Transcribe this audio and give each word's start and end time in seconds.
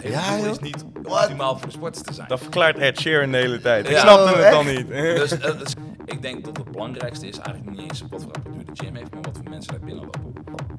Hele 0.00 0.14
Ja, 0.14 0.36
doel 0.36 0.50
is 0.50 0.58
niet 0.58 0.84
What? 1.02 1.22
optimaal 1.22 1.56
voor 1.58 1.66
de 1.66 1.72
sporters 1.72 2.04
te 2.04 2.12
zijn. 2.14 2.28
Dat 2.28 2.40
verklaart 2.40 2.78
Ed 2.78 3.00
Sheeran 3.00 3.30
de 3.30 3.36
hele 3.36 3.60
tijd. 3.60 3.84
Ik 3.84 3.90
Ja. 3.90 4.00
snapte 4.00 4.32
Oh, 4.32 4.38
het 4.42 4.50
dan 4.50 4.66
niet. 4.66 4.88
Dus 4.88 5.32
eh, 5.38 5.60
is- 5.60 5.74
ik 6.04 6.22
denk 6.22 6.44
dat 6.44 6.56
het 6.56 6.70
belangrijkste 6.72 7.26
is 7.28 7.38
eigenlijk 7.38 7.76
niet 7.76 7.90
eens 7.90 8.02
wat 8.10 8.22
voor 8.22 8.32
apparatuur 8.32 8.64
de 8.64 8.84
gym 8.84 8.94
heeft, 8.94 9.10
maar 9.14 9.22
wat 9.22 9.36
voor 9.42 9.50
mensen 9.50 9.72
daar 9.72 9.80
binnen 9.84 10.04
lopen. 10.04 10.32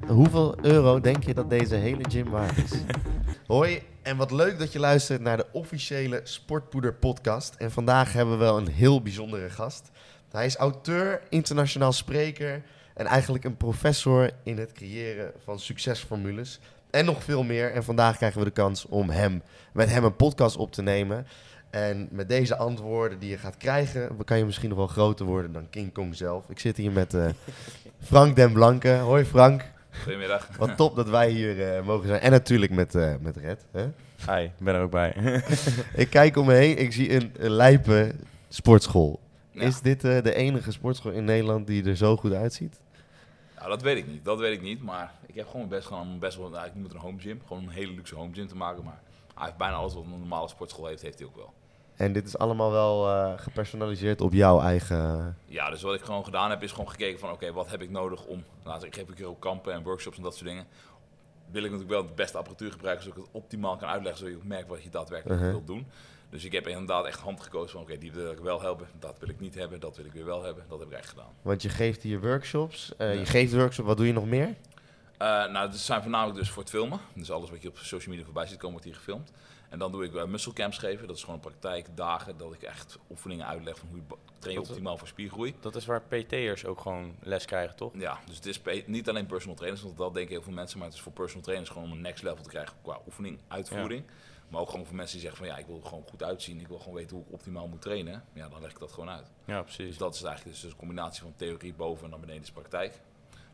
Hoeveel 0.06 0.54
euro 0.62 1.00
denk 1.00 1.24
je 1.24 1.34
dat 1.34 1.50
deze 1.50 1.74
hele 1.74 2.04
gym 2.08 2.30
waard 2.30 2.56
is? 2.56 2.70
Hoi, 3.46 3.82
en 4.02 4.16
wat 4.16 4.30
leuk 4.30 4.58
dat 4.58 4.72
je 4.72 4.78
luistert 4.78 5.20
naar 5.20 5.36
de 5.36 5.46
officiële 5.52 6.20
Sportpoeder 6.24 6.94
podcast. 6.94 7.54
En 7.54 7.70
vandaag 7.70 8.12
hebben 8.12 8.38
we 8.38 8.44
wel 8.44 8.56
een 8.56 8.68
heel 8.68 9.02
bijzondere 9.02 9.50
gast. 9.50 9.90
Hij 10.30 10.46
is 10.46 10.56
auteur, 10.56 11.20
internationaal 11.28 11.92
spreker 11.92 12.62
en 12.94 13.06
eigenlijk 13.06 13.44
een 13.44 13.56
professor 13.56 14.30
in 14.42 14.58
het 14.58 14.72
creëren 14.72 15.32
van 15.44 15.58
succesformules. 15.58 16.60
En 16.90 17.04
nog 17.04 17.24
veel 17.24 17.42
meer. 17.42 17.72
En 17.72 17.84
vandaag 17.84 18.16
krijgen 18.16 18.38
we 18.38 18.44
de 18.44 18.50
kans 18.50 18.86
om 18.86 19.10
hem, 19.10 19.42
met 19.72 19.90
hem 19.90 20.04
een 20.04 20.16
podcast 20.16 20.56
op 20.56 20.72
te 20.72 20.82
nemen. 20.82 21.26
En 21.70 22.08
met 22.10 22.28
deze 22.28 22.56
antwoorden 22.56 23.18
die 23.18 23.30
je 23.30 23.38
gaat 23.38 23.56
krijgen, 23.56 24.16
kan 24.24 24.38
je 24.38 24.44
misschien 24.44 24.68
nog 24.68 24.78
wel 24.78 24.86
groter 24.86 25.26
worden 25.26 25.52
dan 25.52 25.70
King 25.70 25.92
Kong 25.92 26.16
zelf. 26.16 26.44
Ik 26.48 26.58
zit 26.58 26.76
hier 26.76 26.92
met 26.92 27.14
eh, 27.14 27.26
Frank 28.10 28.36
Den 28.36 28.52
Blanke. 28.52 28.90
Hoi 28.90 29.24
Frank. 29.24 29.70
Goedemiddag. 30.02 30.48
Wat 30.56 30.76
top 30.76 30.96
dat 30.96 31.08
wij 31.08 31.30
hier 31.30 31.74
eh, 31.74 31.82
mogen 31.84 32.08
zijn. 32.08 32.20
En 32.20 32.30
natuurlijk 32.30 32.72
met, 32.72 32.94
eh, 32.94 33.14
met 33.20 33.36
Red. 33.36 33.66
Hè? 33.72 33.86
Hi, 34.34 34.44
ik 34.44 34.50
ben 34.58 34.74
er 34.74 34.82
ook 34.82 34.90
bij. 34.90 35.14
Ik 35.94 36.10
kijk 36.10 36.36
om 36.36 36.46
me 36.46 36.54
heen, 36.54 36.78
ik 36.78 36.92
zie 36.92 37.12
een, 37.14 37.32
een 37.38 37.50
lijpe 37.50 38.12
sportschool. 38.48 39.20
Ja. 39.50 39.62
Is 39.62 39.80
dit 39.80 40.04
eh, 40.04 40.22
de 40.22 40.34
enige 40.34 40.72
sportschool 40.72 41.12
in 41.12 41.24
Nederland 41.24 41.66
die 41.66 41.84
er 41.84 41.96
zo 41.96 42.16
goed 42.16 42.32
uitziet? 42.32 42.80
Nou, 43.60 43.72
dat 43.72 43.82
weet 43.82 43.96
ik 43.96 44.06
niet. 44.06 44.24
Dat 44.24 44.38
weet 44.38 44.52
ik 44.52 44.62
niet. 44.62 44.82
Maar 44.82 45.12
ik 45.26 45.34
heb 45.34 45.48
gewoon 45.48 45.68
best, 45.68 45.86
gewoon 45.86 46.18
best 46.18 46.36
wel, 46.36 46.48
nou, 46.48 46.66
ik 46.66 46.72
het 46.82 46.94
een 46.94 47.00
home 47.00 47.20
gym. 47.20 47.40
Gewoon 47.46 47.62
een 47.62 47.68
hele 47.68 47.92
luxe 47.92 48.14
home 48.14 48.34
gym 48.34 48.46
te 48.48 48.56
maken. 48.56 48.84
Maar 48.84 49.00
hij 49.34 49.44
heeft 49.44 49.56
bijna 49.56 49.74
alles 49.74 49.94
wat 49.94 50.02
een 50.04 50.10
normale 50.10 50.48
sportschool 50.48 50.86
heeft, 50.86 51.02
heeft 51.02 51.18
hij 51.18 51.28
ook 51.28 51.36
wel. 51.36 51.52
En 51.96 52.12
dit 52.12 52.26
is 52.26 52.38
allemaal 52.38 52.70
wel 52.70 53.08
eh, 53.08 53.32
gepersonaliseerd 53.36 54.20
op 54.20 54.32
jouw 54.32 54.60
eigen... 54.60 55.36
Ja, 55.44 55.70
dus 55.70 55.82
wat 55.82 55.94
ik 55.94 56.00
gewoon 56.00 56.24
gedaan 56.24 56.50
heb, 56.50 56.62
is 56.62 56.70
gewoon 56.70 56.90
gekeken 56.90 57.18
van 57.18 57.30
oké, 57.30 57.52
wat 57.52 57.70
heb 57.70 57.82
ik 57.82 57.90
nodig 57.90 58.24
om, 58.24 58.44
nou, 58.64 58.86
ik 58.86 58.94
geef 58.94 59.08
een 59.08 59.14
keer 59.14 59.26
ook 59.26 59.40
kampen 59.40 59.72
en 59.72 59.82
workshops 59.82 60.16
en 60.16 60.22
dat 60.22 60.34
soort 60.36 60.48
dingen. 60.48 60.66
Wil 61.50 61.64
ik 61.64 61.70
natuurlijk 61.70 62.00
wel 62.00 62.06
de 62.08 62.14
beste 62.14 62.36
apparatuur 62.38 62.72
gebruiken, 62.72 63.04
zodat 63.04 63.18
ik 63.18 63.24
het 63.24 63.34
optimaal 63.42 63.76
kan 63.76 63.88
uitleggen, 63.88 64.18
zodat 64.18 64.34
je 64.34 64.40
ook 64.42 64.48
merkt 64.48 64.68
wat 64.68 64.82
je 64.82 64.90
daadwerkelijk 64.90 65.40
Uh-huh. 65.40 65.54
wilt 65.54 65.66
doen. 65.66 65.86
Dus 66.30 66.44
ik 66.44 66.52
heb 66.52 66.66
inderdaad 66.68 67.04
echt 67.06 67.20
hand 67.20 67.40
gekozen 67.42 67.70
van 67.70 67.80
oké, 67.80 67.98
die 67.98 68.12
wil 68.12 68.30
ik 68.32 68.38
wel 68.38 68.60
hebben, 68.62 68.88
dat 68.98 69.18
wil 69.18 69.28
ik 69.28 69.40
niet 69.40 69.54
hebben, 69.54 69.80
dat 69.80 69.96
wil 69.96 70.04
ik 70.06 70.12
weer 70.12 70.24
wel 70.24 70.42
hebben. 70.42 70.64
Dat 70.68 70.78
heb 70.78 70.88
ik 70.90 70.94
echt 70.98 71.08
gedaan. 71.08 71.32
Want 71.42 71.62
je 71.62 71.68
geeft 71.68 72.02
hier 72.02 72.20
workshops. 72.20 72.96
eh, 72.96 73.14
Ja. 73.14 73.20
Je 73.20 73.26
geeft 73.26 73.52
workshops, 73.54 73.88
wat 73.88 73.96
doe 73.96 74.06
je 74.06 74.12
nog 74.12 74.26
meer? 74.26 74.54
Eh, 75.18 75.28
nou, 75.28 75.56
het 75.70 75.76
zijn 75.78 76.02
voornamelijk 76.02 76.38
dus 76.38 76.50
voor 76.50 76.62
het 76.62 76.70
filmen. 76.70 77.00
Dus 77.14 77.30
alles 77.30 77.50
wat 77.50 77.62
je 77.62 77.68
op 77.68 77.78
social 77.78 78.10
media 78.10 78.24
voorbij 78.24 78.46
ziet 78.46 78.56
komen, 78.56 78.70
wordt 78.70 78.84
hier 78.86 78.94
gefilmd. 78.94 79.32
En 79.68 79.78
dan 79.78 79.92
doe 79.92 80.04
ik 80.04 80.12
uh, 80.14 80.24
muscle 80.24 80.52
camps 80.52 80.78
geven. 80.78 81.06
Dat 81.06 81.16
is 81.16 81.22
gewoon 81.22 81.34
een 81.44 81.50
praktijkdagen 81.50 82.36
dat 82.36 82.52
ik 82.52 82.62
echt 82.62 82.98
oefeningen 83.10 83.46
uitleg 83.46 83.78
van 83.78 83.88
hoe 83.88 83.96
je 83.98 84.02
train 84.38 84.60
je 84.60 84.68
optimaal 84.68 84.96
voor 84.96 85.08
spiergroei. 85.08 85.54
Dat 85.60 85.76
is 85.76 85.86
waar 85.86 86.02
PT'ers 86.02 86.64
ook 86.66 86.80
gewoon 86.80 87.14
les 87.22 87.44
krijgen, 87.44 87.76
toch? 87.76 87.92
Ja, 87.94 88.18
dus 88.26 88.36
het 88.36 88.46
is 88.46 88.60
niet 88.86 89.08
alleen 89.08 89.26
personal 89.26 89.56
trainers, 89.56 89.82
want 89.82 89.96
dat 89.96 90.14
denken 90.14 90.32
heel 90.32 90.42
veel 90.42 90.52
mensen, 90.52 90.78
maar 90.78 90.86
het 90.86 90.96
is 90.96 91.02
voor 91.02 91.12
personal 91.12 91.42
trainers 91.42 91.70
gewoon 91.70 91.84
om 91.84 91.92
een 91.92 92.00
next 92.00 92.22
level 92.22 92.42
te 92.42 92.48
krijgen 92.48 92.74
qua 92.82 92.98
oefening, 93.06 93.38
uitvoering. 93.48 94.04
Maar 94.50 94.60
ook 94.60 94.70
gewoon 94.70 94.86
voor 94.86 94.96
mensen 94.96 95.18
die 95.18 95.26
zeggen 95.26 95.44
van 95.46 95.54
ja, 95.54 95.60
ik 95.60 95.66
wil 95.66 95.76
er 95.76 95.86
gewoon 95.88 96.04
goed 96.08 96.22
uitzien, 96.22 96.60
ik 96.60 96.68
wil 96.68 96.78
gewoon 96.78 96.94
weten 96.94 97.16
hoe 97.16 97.24
ik 97.26 97.32
optimaal 97.32 97.68
moet 97.68 97.82
trainen. 97.82 98.24
Ja, 98.32 98.48
dan 98.48 98.60
leg 98.60 98.70
ik 98.70 98.78
dat 98.78 98.92
gewoon 98.92 99.10
uit. 99.10 99.30
Ja, 99.44 99.62
Dus 99.62 99.76
precies. 99.76 99.98
dat 99.98 100.14
is 100.14 100.22
eigenlijk 100.22 100.60
dus 100.60 100.70
een 100.70 100.76
combinatie 100.76 101.22
van 101.22 101.32
theorie 101.36 101.74
boven 101.74 102.04
en 102.04 102.10
dan 102.10 102.20
beneden 102.20 102.42
is 102.42 102.50
praktijk. 102.50 103.00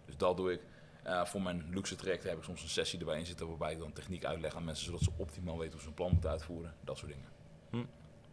Dus 0.04 0.16
dat 0.16 0.36
doe 0.36 0.52
ik. 0.52 0.60
Eh, 1.02 1.24
voor 1.24 1.42
mijn 1.42 1.64
luxe 1.70 1.94
trajecten 1.96 2.28
heb 2.28 2.38
ik 2.38 2.44
soms 2.44 2.62
een 2.62 2.68
sessie 2.68 2.98
erbij 2.98 3.18
in 3.18 3.26
zitten 3.26 3.48
waarbij 3.48 3.72
ik 3.72 3.78
dan 3.78 3.92
techniek 3.92 4.24
uitleg 4.24 4.54
aan 4.56 4.64
mensen 4.64 4.84
zodat 4.84 5.00
ze 5.02 5.10
optimaal 5.16 5.58
weten 5.58 5.72
hoe 5.72 5.82
ze 5.82 5.88
een 5.88 5.94
plan 5.94 6.12
moeten 6.12 6.30
uitvoeren. 6.30 6.74
Dat 6.84 6.98
soort 6.98 7.12
dingen. 7.12 7.28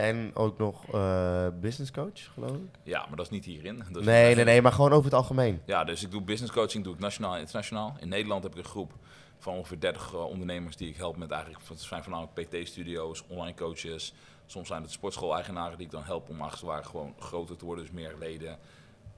En 0.04 0.32
ook 0.34 0.58
nog 0.58 0.94
eh 0.94 1.48
business 1.62 1.92
coach, 1.92 2.24
geloof 2.34 2.56
ik? 2.56 2.80
Ja, 2.84 3.06
maar 3.08 3.16
dat 3.16 3.26
is 3.26 3.32
niet 3.32 3.46
hierin. 3.46 3.84
Dus 3.92 4.06
nee, 4.06 4.36
nee, 4.36 4.46
nee, 4.46 4.62
maar 4.62 4.72
gewoon 4.72 4.92
over 4.92 5.06
het 5.06 5.14
algemeen. 5.14 5.62
Ja, 5.66 5.84
dus 5.84 6.04
ik 6.04 6.12
doe 6.12 6.22
business 6.22 6.54
coaching, 6.54 6.84
doe 6.84 6.94
ik 6.94 7.00
nationaal 7.00 7.34
en 7.34 7.40
internationaal. 7.40 7.96
In 8.00 8.10
Nederland 8.10 8.44
heb 8.44 8.52
ik 8.52 8.58
een 8.58 8.70
groep 8.70 8.94
van 9.38 9.54
ongeveer 9.54 9.80
30 9.80 10.14
eh, 10.14 10.26
ondernemers 10.26 10.76
die 10.76 10.90
ik 10.90 10.96
help 10.96 11.18
met 11.18 11.32
eigenlijk, 11.32 11.64
het 11.68 11.82
zijn 11.82 12.04
voornamelijk 12.04 12.50
PT-studio's, 12.50 13.24
online 13.28 13.56
coaches. 13.56 14.14
Soms 14.46 14.68
zijn 14.68 14.82
het 14.82 14.92
sportschool-eigenaren 14.92 15.78
die 15.78 15.86
ik 15.86 15.92
dan 15.92 16.04
help 16.04 16.30
om 16.30 16.42
als 16.42 16.52
het 16.52 16.62
ware 16.62 16.84
gewoon 16.84 17.16
groter 17.20 17.56
te 17.56 17.66
worden, 17.66 17.86
dus 17.86 17.94
meer 17.94 18.16
leden. 18.20 18.58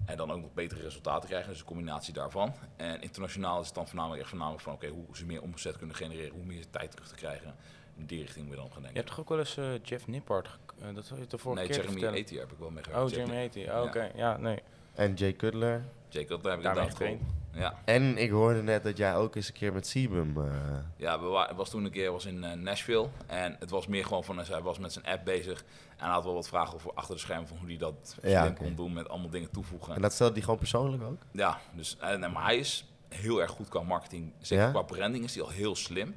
En 0.05 0.17
dan 0.17 0.31
ook 0.31 0.41
nog 0.41 0.53
betere 0.53 0.81
resultaten 0.81 1.29
krijgen, 1.29 1.49
dus 1.49 1.59
een 1.59 1.65
combinatie 1.65 2.13
daarvan. 2.13 2.53
En 2.75 3.01
internationaal 3.01 3.59
is 3.59 3.65
het 3.65 3.75
dan 3.75 3.87
voornamelijk 3.87 4.21
echt 4.21 4.29
voornamelijk 4.29 4.63
van 4.63 4.73
oké, 4.73 4.87
hoe 4.87 5.05
ze 5.11 5.25
meer 5.25 5.41
omzet 5.41 5.77
kunnen 5.77 5.95
genereren, 5.95 6.33
hoe 6.33 6.45
meer 6.45 6.69
tijd 6.69 6.91
terug 6.91 7.07
te 7.07 7.15
krijgen. 7.15 7.55
In 7.97 8.05
die 8.05 8.21
richting 8.21 8.47
weer 8.47 8.55
dan 8.55 8.65
gaan 8.65 8.75
Je 8.75 8.81
denken. 8.81 8.95
hebt 8.95 9.07
toch 9.07 9.19
ook 9.19 9.29
wel 9.29 9.39
eens 9.39 9.57
eh, 9.57 9.65
Jeff 9.83 10.07
Nippard, 10.07 10.57
eh, 10.81 10.95
dat 10.95 11.09
wil 11.09 11.17
je 11.17 11.27
de 11.27 11.37
vorige 11.37 11.61
Nee, 11.61 11.69
keer 11.69 11.79
Jeremy 11.81 11.99
vertellen. 11.99 12.39
Heb 12.39 12.51
ik 12.51 12.57
wel 12.59 12.69
mee 12.69 12.83
gewerkt. 12.83 13.05
Oh, 13.05 13.09
Jeremy. 13.17 13.45
Oh, 13.45 13.63
Ja. 13.63 13.83
Oké, 13.83 14.11
ja, 14.15 14.37
nee. 14.37 14.59
En 14.93 15.13
Jay 15.13 15.33
Cutler. 15.33 15.83
Jacob, 16.09 16.43
daar 16.43 16.51
heb 16.51 16.59
ik 16.59 16.65
Daarmee 16.65 16.83
inderdaad 16.89 16.89
getraind. 17.09 17.21
Ja. 17.53 17.79
En 17.85 18.17
ik 18.17 18.29
hoorde 18.29 18.61
net 18.63 18.83
dat 18.83 18.97
jij 18.97 19.15
ook 19.15 19.35
eens 19.35 19.47
een 19.47 19.53
keer 19.53 19.73
met 19.73 19.87
Sebum... 19.87 20.37
eh, 20.37 20.51
Ja, 20.97 21.19
we 21.19 21.25
wa- 21.25 21.55
was 21.55 21.69
toen 21.69 21.85
een 21.85 21.91
keer 21.91 22.11
was 22.11 22.25
in 22.25 22.61
Nashville. 22.63 23.07
En 23.27 23.55
het 23.59 23.69
was 23.69 23.87
meer 23.87 24.05
gewoon 24.05 24.23
van, 24.23 24.37
hij 24.39 24.61
was 24.61 24.79
met 24.79 24.93
zijn 24.93 25.05
app 25.05 25.25
bezig. 25.25 25.59
En 25.97 26.05
hij 26.05 26.09
had 26.13 26.23
wel 26.23 26.33
wat 26.33 26.47
vragen 26.47 26.73
over 26.73 26.91
achter 26.93 27.15
de 27.15 27.21
schermen 27.21 27.47
van 27.47 27.57
hoe 27.57 27.67
hij 27.67 27.77
dat 27.77 28.17
Ja, 28.21 28.49
kon 28.49 28.75
doen 28.75 28.93
met 28.93 29.09
allemaal 29.09 29.29
dingen 29.29 29.51
toevoegen. 29.51 29.95
en 29.95 30.01
dat 30.01 30.13
stelde 30.13 30.33
hij 30.33 30.41
gewoon 30.41 30.57
persoonlijk 30.59 31.03
ook? 31.03 31.21
Ja, 31.31 31.59
dus, 31.73 31.97
en, 31.99 32.23
en- 32.23 32.31
maar 32.31 32.43
hij 32.43 32.57
is 32.57 32.85
heel 33.09 33.41
erg 33.41 33.51
goed 33.51 33.67
qua 33.69 33.81
marketing. 33.81 34.31
Zeker 34.39 34.65
Ja? 34.65 34.71
qua 34.71 34.81
branding 34.81 35.23
is 35.23 35.35
hij 35.35 35.43
al 35.43 35.49
heel 35.49 35.75
slim. 35.75 36.15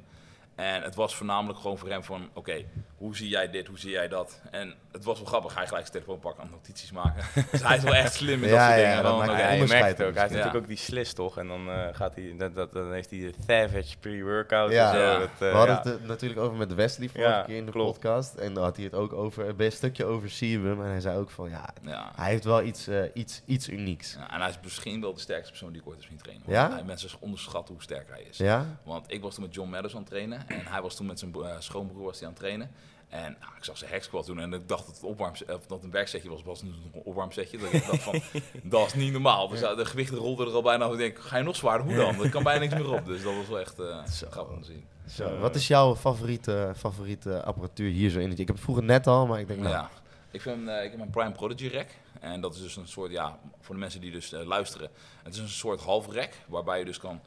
En 0.59 0.81
het 0.81 0.95
was 0.95 1.15
voornamelijk 1.15 1.59
gewoon 1.59 1.77
voor 1.77 1.89
hem 1.89 2.03
van, 2.03 2.29
oké, 2.33 2.65
hoe 2.99 3.15
zie 3.15 3.29
jij 3.29 3.49
dit, 3.49 3.67
hoe 3.67 3.79
zie 3.79 3.91
jij 3.91 4.07
dat? 4.07 4.41
En 4.51 4.73
het 4.91 5.03
was 5.03 5.17
wel 5.17 5.27
grappig, 5.27 5.55
hij 5.55 5.67
gelijk 5.67 5.87
zijn 5.87 5.97
telefoon 6.03 6.19
pakken 6.19 6.43
en 6.43 6.49
notities 6.49 6.91
maken. 6.91 7.25
dus 7.51 7.61
hij 7.63 7.77
is 7.77 7.83
wel 7.83 7.95
echt 7.95 8.13
slim 8.13 8.43
in 8.43 8.49
Ja, 8.49 8.55
dat 8.55 8.67
soort 8.67 8.79
ja, 8.79 8.87
dingen. 8.89 9.03
dat 9.03 9.17
maakt 9.17 9.31
Ja, 9.39 9.45
je 9.47 9.53
onderscheid 9.53 9.81
merkt 9.83 9.97
het 9.97 10.07
ook. 10.07 10.13
Hij 10.13 10.21
heeft 10.23 10.33
natuurlijk 10.35 10.63
ook 10.63 10.67
die 10.69 10.77
slis, 10.77 11.13
toch? 11.13 11.37
En 11.37 11.47
dan, 11.47 11.69
eh, 11.69 11.87
gaat 11.91 12.15
hij, 12.15 12.35
dat, 12.37 12.55
dat, 12.55 12.73
dan 12.73 12.93
heeft 12.93 13.09
hij 13.09 13.19
de 13.19 13.33
Savage 13.47 13.97
pre-workout 13.99 14.71
Ja. 14.71 14.93
en 14.93 14.99
zo. 15.13 15.19
Dat, 15.19 15.29
eh, 15.29 15.37
We 15.39 15.45
hadden 15.57 15.75
het 15.75 15.85
er 15.85 15.99
natuurlijk 16.01 16.39
over 16.39 16.57
met 16.57 16.73
Wesley 16.73 17.09
vorige 17.09 17.43
keer 17.45 17.57
in 17.57 17.65
de 17.65 17.71
klopt. 17.71 17.91
podcast. 17.99 18.33
En 18.35 18.53
dan 18.53 18.63
had 18.63 18.75
hij 18.75 18.85
het 18.85 18.93
ook 18.93 19.13
over 19.13 19.53
een 19.59 19.71
stukje 19.71 20.05
over 20.05 20.29
Sebum. 20.29 20.81
En 20.83 20.89
hij 20.89 20.99
zei 21.01 21.17
ook 21.17 21.29
van, 21.29 21.49
ja, 21.49 21.73
hij 22.15 22.29
heeft 22.29 22.43
wel 22.43 22.63
iets, 22.63 22.87
eh, 22.87 23.01
iets, 23.13 23.41
iets 23.45 23.69
unieks. 23.69 24.15
En 24.29 24.39
hij 24.41 24.49
is 24.49 24.57
misschien 24.63 25.01
wel 25.01 25.13
de 25.13 25.19
sterkste 25.19 25.49
persoon 25.49 25.71
die 25.71 25.81
ik 25.81 25.87
ooit 25.87 25.97
heb 25.97 26.07
zien 26.07 26.17
trainen. 26.17 26.45
Ja? 26.47 26.71
Hij- 26.71 26.83
mensen 26.83 27.09
onderschatten 27.19 27.73
hoe 27.73 27.83
sterk 27.83 28.09
hij 28.09 28.21
is. 28.29 28.37
Ja? 28.37 28.65
Want 28.83 29.11
ik 29.11 29.21
was 29.21 29.33
toen 29.35 29.43
met 29.43 29.53
John 29.53 29.69
Meadows 29.69 29.93
aan 29.93 29.99
het 29.99 30.09
trainen. 30.09 30.47
En 30.47 30.65
hij 30.65 30.81
was 30.81 30.95
toen 30.95 31.05
met 31.05 31.19
zijn 31.19 31.33
eh, 31.33 31.55
schoonbroer 31.59 32.03
was 32.03 32.17
hij 32.17 32.27
aan 32.27 32.33
het 32.33 32.41
trainen. 32.41 32.71
En 33.09 33.37
nou, 33.39 33.51
ik 33.57 33.63
zag 33.63 33.89
hack 33.89 34.03
squat 34.03 34.25
doen. 34.25 34.39
En 34.39 34.53
ik 34.53 34.67
dacht 34.67 34.85
dat 34.85 34.95
het, 34.95 35.03
opwarm, 35.03 35.33
of 35.47 35.65
dat 35.67 35.83
een 35.83 35.91
werksetje 35.91 36.29
was. 36.29 36.43
was 36.43 36.63
nog 36.63 36.73
een 36.93 37.01
opwarmsetje. 37.03 37.57
Dat 37.57 37.73
ik 37.73 37.85
dacht 37.85 38.03
van, 38.03 38.21
dat 38.63 38.87
is 38.87 38.93
niet 38.93 39.11
normaal. 39.11 39.47
Dus 39.47 39.59
de 39.59 39.85
gewichten 39.85 40.17
rolden 40.17 40.47
er 40.47 40.53
al 40.53 40.61
bijna 40.61 40.85
af. 40.85 40.91
Ik 40.91 40.97
denk, 40.97 41.19
ga 41.19 41.37
je 41.37 41.43
nog 41.43 41.55
zwaarder? 41.55 41.87
Hoe 41.87 41.95
dan? 41.95 42.23
Er 42.23 42.29
kan 42.29 42.43
bijna 42.43 42.59
niks 42.59 42.73
meer 42.73 42.91
op. 42.91 43.05
Dus 43.05 43.23
dat 43.23 43.35
was 43.35 43.47
wel 43.47 43.59
echt 43.59 43.79
eh 43.79 44.05
Zo. 44.05 44.27
grappig 44.29 44.55
om 44.55 44.61
te 44.61 44.67
zien. 44.67 44.85
Zo, 45.07 45.37
wat 45.37 45.55
is 45.55 45.67
jouw 45.67 45.95
favoriete, 45.95 46.73
favoriete 46.77 47.43
apparatuur 47.43 47.91
hier 47.91 48.09
zo 48.09 48.19
in? 48.19 48.31
Ik 48.31 48.37
heb 48.37 48.47
het 48.47 48.59
vroeger 48.59 48.83
net 48.83 49.07
al, 49.07 49.27
maar 49.27 49.39
ik 49.39 49.47
denk, 49.47 49.59
nou, 49.59 49.71
Ja, 49.73 49.89
ik, 50.31 50.41
vind, 50.41 50.67
eh, 50.67 50.83
ik 50.83 50.91
heb 50.91 50.99
een 50.99 51.09
Prime 51.09 51.31
Prodigy 51.31 51.67
rack. 51.67 51.87
En 52.19 52.41
dat 52.41 52.55
is 52.55 52.61
dus 52.61 52.75
een 52.75 52.87
soort, 52.87 53.11
ja, 53.11 53.39
voor 53.61 53.75
de 53.75 53.81
mensen 53.81 54.01
die 54.01 54.11
dus 54.11 54.33
eh, 54.33 54.45
luisteren. 54.45 54.89
Het 55.23 55.33
is 55.33 55.39
een 55.39 55.49
soort 55.49 55.81
half 55.81 56.07
rack, 56.13 56.31
waarbij 56.47 56.79
je 56.79 56.85
dus 56.85 56.97
kan... 56.97 57.21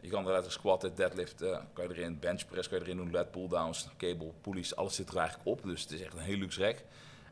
Je 0.00 0.08
kan 0.08 0.18
er 0.18 0.24
letterlijk 0.24 0.58
squatten, 0.58 0.94
deadlift, 0.94 1.42
eh, 1.42 1.58
kan 1.72 1.88
je 1.88 1.94
erin, 1.94 2.18
bench 2.18 2.46
press 2.46 2.68
kan 2.68 2.78
je 2.78 2.84
erin 2.84 2.96
doen, 2.96 3.10
lat 3.10 3.30
pull-downs, 3.30 3.88
cable, 3.96 4.32
pulleys, 4.40 4.76
alles 4.76 4.94
zit 4.94 5.08
er 5.08 5.16
eigenlijk 5.16 5.48
op. 5.48 5.62
Dus 5.62 5.82
het 5.82 5.90
is 5.90 6.00
echt 6.00 6.14
een 6.14 6.20
heel 6.20 6.36
luxe 6.36 6.60
rack. 6.60 6.76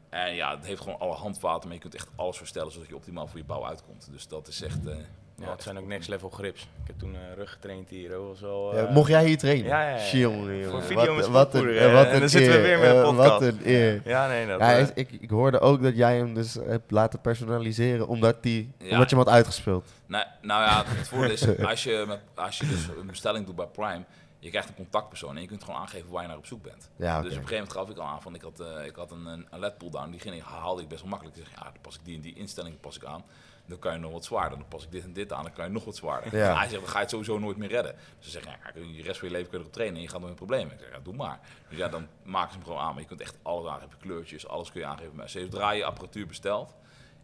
En 0.09 0.35
ja, 0.35 0.57
het 0.57 0.67
heeft 0.67 0.83
gewoon 0.83 0.99
alle 0.99 1.15
handvaten, 1.15 1.65
maar 1.65 1.75
je 1.77 1.83
kunt 1.83 1.95
echt 1.95 2.09
alles 2.17 2.37
verstellen 2.37 2.73
zodat 2.73 2.89
je 2.89 2.97
optimaal 2.97 3.27
voor 3.27 3.39
je 3.39 3.45
bouw 3.45 3.67
uitkomt. 3.67 4.09
Dus 4.11 4.29
dat 4.29 4.49
is 4.49 4.63
echt... 4.63 4.87
eh, 4.87 4.97
Ja, 5.39 5.51
het 5.51 5.63
zijn 5.63 5.79
ook 5.79 5.87
next 5.87 6.09
level 6.09 6.31
grips. 6.31 6.63
Ik 6.63 6.87
heb 6.87 6.99
toen 6.99 7.15
eh, 7.15 7.21
rug 7.35 7.51
getraind 7.51 7.89
hier. 7.89 8.09
Dat 8.11 8.23
was 8.23 8.41
wel... 8.41 8.77
Ja, 8.77 8.87
eh, 8.87 8.95
mocht 8.95 9.09
jij 9.09 9.27
hier 9.27 9.39
trainen? 9.39 9.67
Ja, 9.67 9.89
ja, 9.91 9.97
ja. 9.97 10.17
Jongen, 10.17 10.55
jongen. 10.57 10.71
Voor 10.71 10.83
video 10.83 11.15
met 11.15 11.27
wat, 11.27 11.53
wat 11.53 11.63
een, 11.63 11.77
En 11.77 11.97
een 12.15 12.21
dan 12.21 12.29
zitten 12.29 12.53
we 12.53 12.59
eer, 12.59 12.63
weer 12.63 12.79
met 12.79 12.89
een 12.91 12.97
eh, 12.97 13.03
podcast. 13.09 13.29
Wat 13.31 13.43
een 13.43 13.61
eer. 13.65 14.01
Ja, 14.05 14.29
nee, 14.29 14.47
dat... 14.47 14.61
Ja, 14.61 14.67
hij- 14.67 14.91
ik, 14.95 15.11
ik 15.13 15.31
hoorde 15.31 15.61
ook 15.61 15.83
dat 15.83 15.97
jij 15.97 16.17
hem 16.17 16.35
dus 16.35 16.55
hebt 16.55 16.91
laten 16.91 17.21
personaliseren 17.21 18.09
omdat, 18.09 18.43
die, 18.43 18.73
Ja. 18.79 18.91
omdat 18.91 19.11
je 19.11 19.17
hem 19.17 19.25
had 19.25 19.35
uitgespeeld. 19.35 19.89
Nou, 20.07 20.25
nou 20.43 20.63
ja, 20.63 20.83
het 20.87 21.09
voordeel 21.09 21.31
is, 21.31 21.59
als 21.71 21.83
je, 21.85 22.05
met, 22.07 22.21
als 22.35 22.59
je 22.59 22.67
dus 22.67 22.89
een 23.01 23.07
bestelling 23.07 23.47
doet 23.47 23.57
bij 23.57 23.67
Prime, 23.67 24.05
je 24.39 24.51
krijgt 24.51 24.69
een 24.69 24.75
contactpersoon 24.75 25.35
en 25.37 25.43
je 25.43 25.49
kunt 25.49 25.65
gewoon 25.65 25.81
aangeven 25.81 26.11
waar 26.11 26.23
je 26.23 26.29
naar 26.29 26.37
op 26.37 26.47
zoek 26.47 26.63
bent. 26.63 26.89
Ja. 26.97 27.23
Dus 27.23 27.33
op 27.33 27.43
een 27.43 27.49
gegeven 27.49 27.55
moment 27.55 27.73
gaf 27.73 27.91
ik 27.91 27.97
al 27.99 28.07
aan 28.07 28.23
van, 28.23 28.35
ik 28.35 28.43
had, 28.43 28.61
eh, 28.61 28.87
ik 28.87 28.97
had 28.97 29.11
een, 29.11 29.27
een, 29.27 29.47
LED 29.61 29.79
pull-down, 29.79 30.11
die 30.11 30.21
ging, 30.21 30.35
ik- 30.35 30.43
haalde 30.43 30.83
ik 30.83 30.89
best 30.89 31.01
wel 31.01 31.11
makkelijk. 31.11 31.37
Ik 31.37 31.45
zeg, 31.47 31.55
ja, 31.59 31.63
dan 31.63 31.73
pas 31.81 31.95
ik 31.95 32.01
die 32.05 32.15
en 32.17 32.21
die 32.21 32.35
instellingen 32.35 32.79
pas 32.81 32.97
ik 32.97 33.05
aan. 33.05 33.23
Dan 33.67 33.79
kan 33.79 33.93
je 33.93 33.99
nog 33.99 34.13
wat 34.13 34.25
zwaarder. 34.25 34.59
Dan 34.59 34.69
pas 34.69 34.85
ik 34.85 34.91
dit 34.91 35.05
en 35.05 35.13
dit 35.13 35.33
aan, 35.33 35.43
dan 35.43 35.53
kan 35.53 35.65
je 35.65 35.71
nog 35.71 35.85
wat 35.85 35.97
zwaarder. 35.97 36.37
Ja. 36.37 36.57
Hij 36.57 36.69
zegt, 36.69 36.81
dan 36.81 36.91
ga 36.91 36.95
je 36.95 37.01
het 37.01 37.11
sowieso 37.11 37.39
nooit 37.39 37.57
meer 37.57 37.69
redden. 37.69 37.95
Dus 38.17 38.25
ze 38.25 38.31
zeggen, 38.31 38.53
ja, 38.53 38.81
je 38.97 39.03
rest 39.03 39.19
van 39.19 39.29
je 39.29 39.35
leven 39.35 39.49
kun 39.51 39.59
je 39.59 39.65
erop 39.65 39.77
trainen 39.77 39.97
en 39.97 40.03
je 40.03 40.09
gaat 40.09 40.21
nooit 40.21 40.31
een 40.31 40.37
probleem. 40.37 40.71
Ik 40.71 40.79
zeg, 40.79 40.91
ja, 40.91 40.99
doe 40.99 41.15
maar. 41.15 41.41
Dus 41.69 41.79
ja, 41.79 41.89
dan 41.89 42.09
maken 42.23 42.51
ze 42.51 42.57
hem 42.57 42.67
gewoon 42.67 42.81
aan. 42.81 42.93
Maar 42.93 43.03
je 43.03 43.09
kunt 43.09 43.21
echt 43.21 43.37
alles 43.43 43.67
aangeven, 43.67 43.99
kleurtjes, 43.99 44.49
alles 44.49 44.73
kun 44.73 44.81
je 44.81 44.87
aangeven. 44.87 45.17
Maar 45.17 45.29
zodra 45.29 45.71
je 45.71 45.85
apparatuur 45.85 46.27
bestelt, 46.27 46.75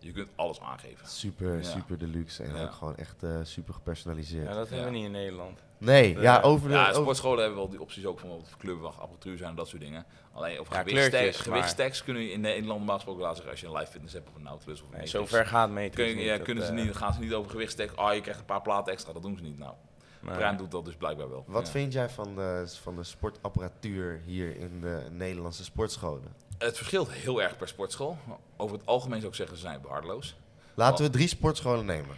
Je 0.02 0.12
kunt 0.12 0.28
alles 0.36 0.60
aangeven. 0.60 1.06
Super, 1.08 1.56
Ja. 1.56 1.62
super 1.62 1.98
deluxe 1.98 2.42
en 2.42 2.56
Ja. 2.56 2.62
ook 2.62 2.72
gewoon 2.72 2.96
echt 2.96 3.22
eh, 3.22 3.30
super 3.42 3.74
gepersonaliseerd. 3.74 4.48
Ja, 4.48 4.54
dat 4.54 4.68
hebben 4.68 4.86
we 4.86 4.92
niet 4.92 5.04
in 5.04 5.10
Nederland. 5.10 5.58
Nee, 5.78 6.12
ja, 6.14 6.20
Ja. 6.22 6.40
over 6.40 6.68
de... 6.68 6.74
Ja, 6.74 6.82
over- 6.88 6.94
sportscholen 6.94 7.38
hebben 7.38 7.58
wel 7.58 7.68
die 7.68 7.80
opties 7.80 8.04
ook 8.06 8.18
van 8.18 8.30
van 8.54 8.84
apparatuur 8.84 9.36
zijn 9.36 9.50
en 9.50 9.56
dat 9.56 9.68
soort 9.68 9.82
dingen. 9.82 10.04
Alleen 10.32 10.58
over 10.60 10.74
Ja, 10.74 10.82
gewichtstacks, 10.82 11.36
gewichtstacks 11.36 12.04
kunnen 12.04 12.22
je 12.22 12.30
in 12.32 12.40
Nederland 12.40 12.78
normaal 12.78 12.94
gesproken 12.94 13.22
laten 13.22 13.36
zeggen 13.36 13.52
als 13.52 13.60
je 13.60 13.66
een 13.66 13.72
live 13.76 13.90
fitness 13.90 14.14
hebt 14.14 14.28
of 14.28 14.34
een 14.34 14.42
Nautilus 14.42 14.78
of 14.80 14.86
een 14.86 14.94
Nee, 14.94 15.00
Matrix. 15.04 15.30
zover 15.30 15.46
gaat 15.46 15.68
Matrix 15.68 15.94
Kun 15.96 16.06
je, 16.08 16.14
niet. 16.14 16.24
ja, 16.24 16.38
kunnen 16.38 16.64
ze 16.66 16.72
eh, 16.72 16.84
niet, 16.84 16.94
gaan 16.94 17.12
ze 17.12 17.20
niet 17.20 17.32
over 17.34 17.50
gewichtstacks. 17.50 17.96
Ah, 17.96 18.14
je 18.14 18.20
krijgt 18.20 18.40
een 18.40 18.46
paar 18.46 18.62
platen 18.62 18.92
extra. 18.92 19.12
Dat 19.12 19.22
doen 19.22 19.36
ze 19.36 19.42
niet. 19.42 19.58
Nou, 19.58 19.74
maar- 20.20 20.36
Prime 20.36 20.56
doet 20.56 20.70
dat 20.70 20.84
dus 20.84 20.94
blijkbaar 20.96 21.28
wel. 21.30 21.44
Wat 21.46 21.66
Ja. 21.66 21.72
vind 21.72 21.92
jij 21.92 22.08
van 22.08 22.34
de, 22.36 22.64
van 22.82 22.96
de 22.96 23.04
sportapparatuur 23.04 24.22
hier 24.24 24.56
in 24.56 24.80
de 24.80 25.06
Nederlandse 25.10 25.64
sportscholen? 25.64 26.32
Het 26.62 26.76
verschilt 26.76 27.10
heel 27.10 27.42
erg 27.42 27.56
per 27.56 27.68
sportschool. 27.68 28.18
Over 28.56 28.76
het 28.76 28.86
algemeen 28.86 29.18
zou 29.18 29.30
ik 29.30 29.36
zeggen, 29.36 29.56
ze 29.56 29.62
zijn 29.62 29.80
waardeloos. 29.82 30.36
Laten 30.74 31.04
we 31.04 31.10
drie 31.10 31.28
sportscholen 31.28 31.84
nemen. 31.84 32.16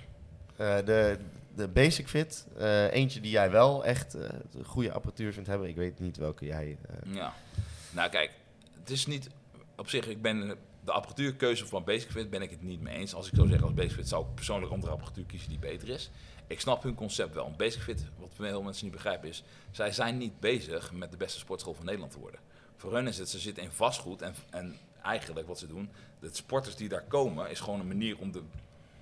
Eh, 0.57 0.77
de, 0.85 1.19
de 1.55 1.69
Basic 1.69 2.09
Fit, 2.09 2.47
eh, 2.57 2.93
eentje 2.93 3.21
die 3.21 3.31
jij 3.31 3.51
wel 3.51 3.85
echt 3.85 4.15
eh, 4.15 4.29
goede 4.65 4.93
apparatuur 4.93 5.33
vindt 5.33 5.49
hebben. 5.49 5.69
Ik 5.69 5.77
weet 5.77 5.99
niet 6.01 6.17
welke 6.17 6.45
jij... 6.45 6.79
Ja. 7.07 7.35
Nou 7.91 8.11
kijk, 8.11 8.31
het 8.81 8.91
is 8.91 9.07
niet... 9.07 9.29
Op 9.77 9.89
zich, 9.89 10.09
ik 10.09 10.23
ben 10.23 10.57
de 10.85 10.93
apparatuurkeuze 10.93 11.67
van 11.67 11.85
Basic 11.85 12.11
Fit 12.11 12.31
ben 12.31 12.43
ik 12.43 12.51
het 12.51 12.63
niet 12.63 12.81
mee 12.81 12.97
eens. 12.97 13.15
Als 13.15 13.27
ik 13.27 13.35
zou 13.35 13.49
zeggen 13.49 13.67
als 13.67 13.75
Basic 13.75 13.93
Fit 13.93 14.09
zou 14.09 14.25
ik 14.25 14.35
persoonlijk 14.35 14.73
andere 14.73 14.93
apparatuur 14.93 15.25
kiezen 15.25 15.49
die 15.49 15.59
beter 15.59 15.89
is. 15.89 16.11
Ik 16.47 16.61
snap 16.61 16.83
hun 16.83 16.95
concept 16.95 17.35
wel. 17.35 17.55
Basic 17.57 17.83
Fit, 17.83 18.05
wat 18.19 18.31
veel 18.35 18.63
mensen 18.63 18.85
niet 18.85 18.95
begrijpen 18.95 19.29
is, 19.29 19.45
zij 19.71 19.93
zijn 19.93 20.19
niet 20.19 20.41
bezig 20.41 20.93
met 20.93 21.11
de 21.11 21.17
beste 21.17 21.39
sportschool 21.39 21.75
van 21.75 21.85
Nederland 21.85 22.13
te 22.13 22.19
worden. 22.19 22.41
Voor 22.85 22.95
hun 22.95 23.07
is 23.09 23.19
het, 23.19 23.29
ze 23.29 23.39
zitten 23.39 23.63
in 23.63 23.71
vastgoed 23.71 24.23
en, 24.23 24.35
en 24.51 24.77
eigenlijk 25.03 25.47
wat 25.49 25.59
ze 25.59 25.67
doen, 25.67 25.91
de 26.21 26.29
sporters 26.33 26.77
die 26.77 26.89
daar 26.89 27.05
komen, 27.09 27.51
is 27.51 27.61
gewoon 27.61 27.81
een 27.81 27.87
manier 27.89 28.17
om 28.19 28.33
de 28.33 28.43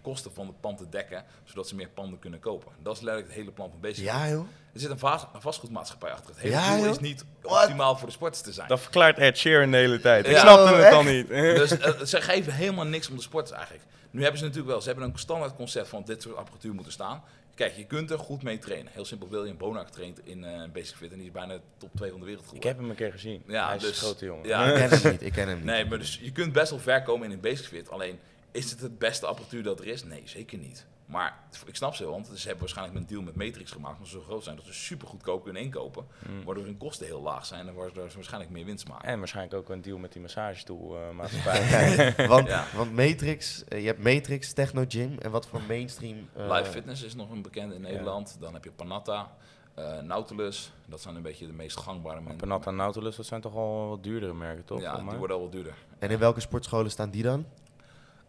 kosten 0.02 0.32
van 0.32 0.46
het 0.46 0.60
pand 0.60 0.78
te 0.78 0.88
dekken, 0.88 1.24
zodat 1.44 1.68
ze 1.68 1.74
meer 1.74 1.88
panden 1.88 2.18
kunnen 2.18 2.40
kopen. 2.40 2.72
Dat 2.82 2.96
is 2.96 3.00
letterlijk 3.02 3.28
het 3.32 3.38
hele 3.42 3.50
plan 3.54 3.70
van 3.70 3.80
Basic 3.80 3.96
Fit. 3.96 4.04
ja, 4.06 4.28
joh. 4.28 4.46
Er 4.72 4.80
zit 4.80 4.90
een, 4.90 4.98
vast, 4.98 5.26
een 5.34 5.40
vastgoedmaatschappij 5.40 6.10
achter. 6.12 6.28
Het 6.30 6.38
hele 6.38 6.54
Ja, 6.54 6.74
doel 6.74 6.84
joh. 6.84 6.90
is 6.94 6.98
niet 6.98 7.24
What? 7.40 7.62
optimaal 7.62 7.96
voor 7.96 8.06
de 8.06 8.12
sporters 8.14 8.42
te 8.42 8.52
zijn. 8.52 8.68
Dat 8.68 8.80
verklaart 8.80 9.18
Ed 9.18 9.38
Sheeran 9.38 9.70
de 9.70 9.76
hele 9.76 10.00
tijd. 10.00 10.26
Ik 10.26 10.32
Ja. 10.32 10.40
snapte 10.40 10.72
Oh, 10.72 10.78
het 10.78 10.90
dan 10.90 11.06
niet. 11.06 11.28
Dus 11.62 11.70
eh, 11.78 12.00
ze 12.00 12.20
geven 12.20 12.52
helemaal 12.54 12.84
niks 12.84 13.08
om 13.08 13.16
de 13.16 13.22
sporters 13.22 13.56
eigenlijk. 13.56 13.84
Nu 14.10 14.20
hebben 14.20 14.38
ze 14.38 14.44
natuurlijk 14.44 14.72
wel, 14.72 14.80
ze 14.80 14.88
hebben 14.88 15.06
een 15.08 15.18
standaard 15.18 15.54
concept 15.56 15.88
van 15.88 16.02
dit 16.04 16.22
soort 16.22 16.36
apparatuur 16.36 16.74
moeten 16.74 16.92
staan. 16.92 17.22
Kijk, 17.62 17.76
je 17.76 17.84
kunt 17.86 18.10
er 18.10 18.18
goed 18.18 18.42
mee 18.42 18.58
trainen. 18.58 18.92
Heel 18.92 19.04
simpel, 19.04 19.28
William 19.28 19.56
Bonak 19.56 19.88
traint 19.88 20.20
in 20.26 20.44
eh 20.44 20.62
Basic 20.72 20.96
Fit 20.96 21.10
en 21.12 21.16
die 21.16 21.26
is 21.26 21.32
bijna 21.32 21.58
top 21.78 21.90
2 21.96 22.10
van 22.10 22.20
de 22.20 22.26
wereld 22.26 22.54
Ik 22.54 22.62
heb 22.62 22.76
hem 22.78 22.90
een 22.90 22.96
keer 22.96 23.12
gezien. 23.12 23.42
Ja, 23.46 23.66
Hij 23.66 23.76
is 23.76 23.82
dus- 23.82 23.90
een 23.90 23.96
grote 24.06 24.24
jongen. 24.24 24.48
ja. 24.48 24.64
Ik 24.64 24.74
ken 24.74 24.98
hem 25.00 25.10
niet, 25.10 25.22
ik 25.22 25.32
ken 25.32 25.48
hem 25.48 25.56
niet. 25.56 25.64
Nee, 25.66 25.84
maar 25.84 25.98
dus 25.98 26.18
je 26.22 26.32
kunt 26.32 26.52
best 26.52 26.70
wel 26.70 26.78
ver 26.78 27.02
komen 27.02 27.26
in 27.26 27.32
een 27.32 27.40
Basic 27.40 27.66
Fit. 27.66 27.90
Alleen, 27.90 28.18
is 28.50 28.70
het 28.70 28.80
het 28.80 28.98
beste 28.98 29.26
apparatuur 29.26 29.62
dat 29.62 29.80
er 29.80 29.86
is? 29.86 30.04
Nee, 30.04 30.22
zeker 30.24 30.58
niet. 30.58 30.86
Maar 31.12 31.38
ik 31.66 31.76
snap 31.76 31.94
ze 31.94 32.02
wel, 32.02 32.12
want 32.12 32.26
ze 32.26 32.40
hebben 32.42 32.58
waarschijnlijk 32.58 32.98
een 32.98 33.06
deal 33.06 33.22
met 33.22 33.34
Matrix 33.36 33.70
gemaakt. 33.70 33.94
Omdat 33.94 34.08
ze 34.08 34.16
zo 34.18 34.22
groot 34.24 34.44
zijn 34.44 34.56
dat 34.56 34.64
ze 34.64 34.72
super 34.72 35.08
goedkoop 35.08 35.42
kunnen 35.44 35.62
inkopen. 35.62 36.06
Mm. 36.28 36.44
Waardoor 36.44 36.64
hun 36.64 36.76
kosten 36.76 37.06
heel 37.06 37.20
laag 37.22 37.46
zijn 37.46 37.68
en 37.68 37.74
waardoor 37.74 38.08
ze 38.08 38.14
waarschijnlijk 38.14 38.52
meer 38.52 38.64
winst 38.64 38.88
maken. 38.88 39.08
En 39.08 39.18
waarschijnlijk 39.18 39.54
ook 39.56 39.68
een 39.68 39.82
deal 39.82 39.98
met 39.98 40.12
die 40.12 40.22
massagestoel 40.22 40.96
eh 40.96 41.10
maatschappij. 41.18 42.14
want, 42.34 42.46
Ja. 42.48 42.64
want 42.76 42.92
Matrix, 42.92 43.64
eh, 43.64 43.80
je 43.80 43.86
hebt 43.86 44.02
Matrix, 44.02 44.52
Techno 44.52 44.84
Gym 44.88 45.18
en 45.18 45.30
wat 45.30 45.46
voor 45.46 45.60
mainstream... 45.68 46.28
eh, 46.36 46.56
Live 46.56 46.70
Fitness 46.70 47.02
is 47.02 47.14
nog 47.14 47.30
een 47.30 47.42
bekende 47.42 47.74
in 47.74 47.80
Nederland. 47.80 48.36
Dan 48.40 48.54
heb 48.54 48.64
je 48.64 48.72
Panatta, 48.72 49.30
eh, 49.74 49.98
Nautilus. 50.00 50.72
Dat 50.86 51.00
zijn 51.00 51.14
een 51.16 51.22
beetje 51.22 51.46
de 51.46 51.52
meest 51.52 51.76
gangbare 51.76 52.20
mensen. 52.20 52.36
Panatta 52.38 52.70
en 52.70 52.76
Nautilus, 52.76 53.16
dat 53.16 53.26
zijn 53.26 53.40
toch 53.40 53.54
al 53.54 53.88
wat 53.88 54.02
duurdere 54.02 54.34
merken, 54.34 54.64
toch? 54.64 54.80
Ja, 54.80 54.96
die 54.96 55.18
worden 55.18 55.36
al 55.36 55.42
wat 55.42 55.52
duurder. 55.52 55.74
En 55.98 56.10
in 56.10 56.18
welke 56.18 56.40
sportscholen 56.40 56.90
staan 56.90 57.10
die 57.10 57.22
dan? 57.22 57.46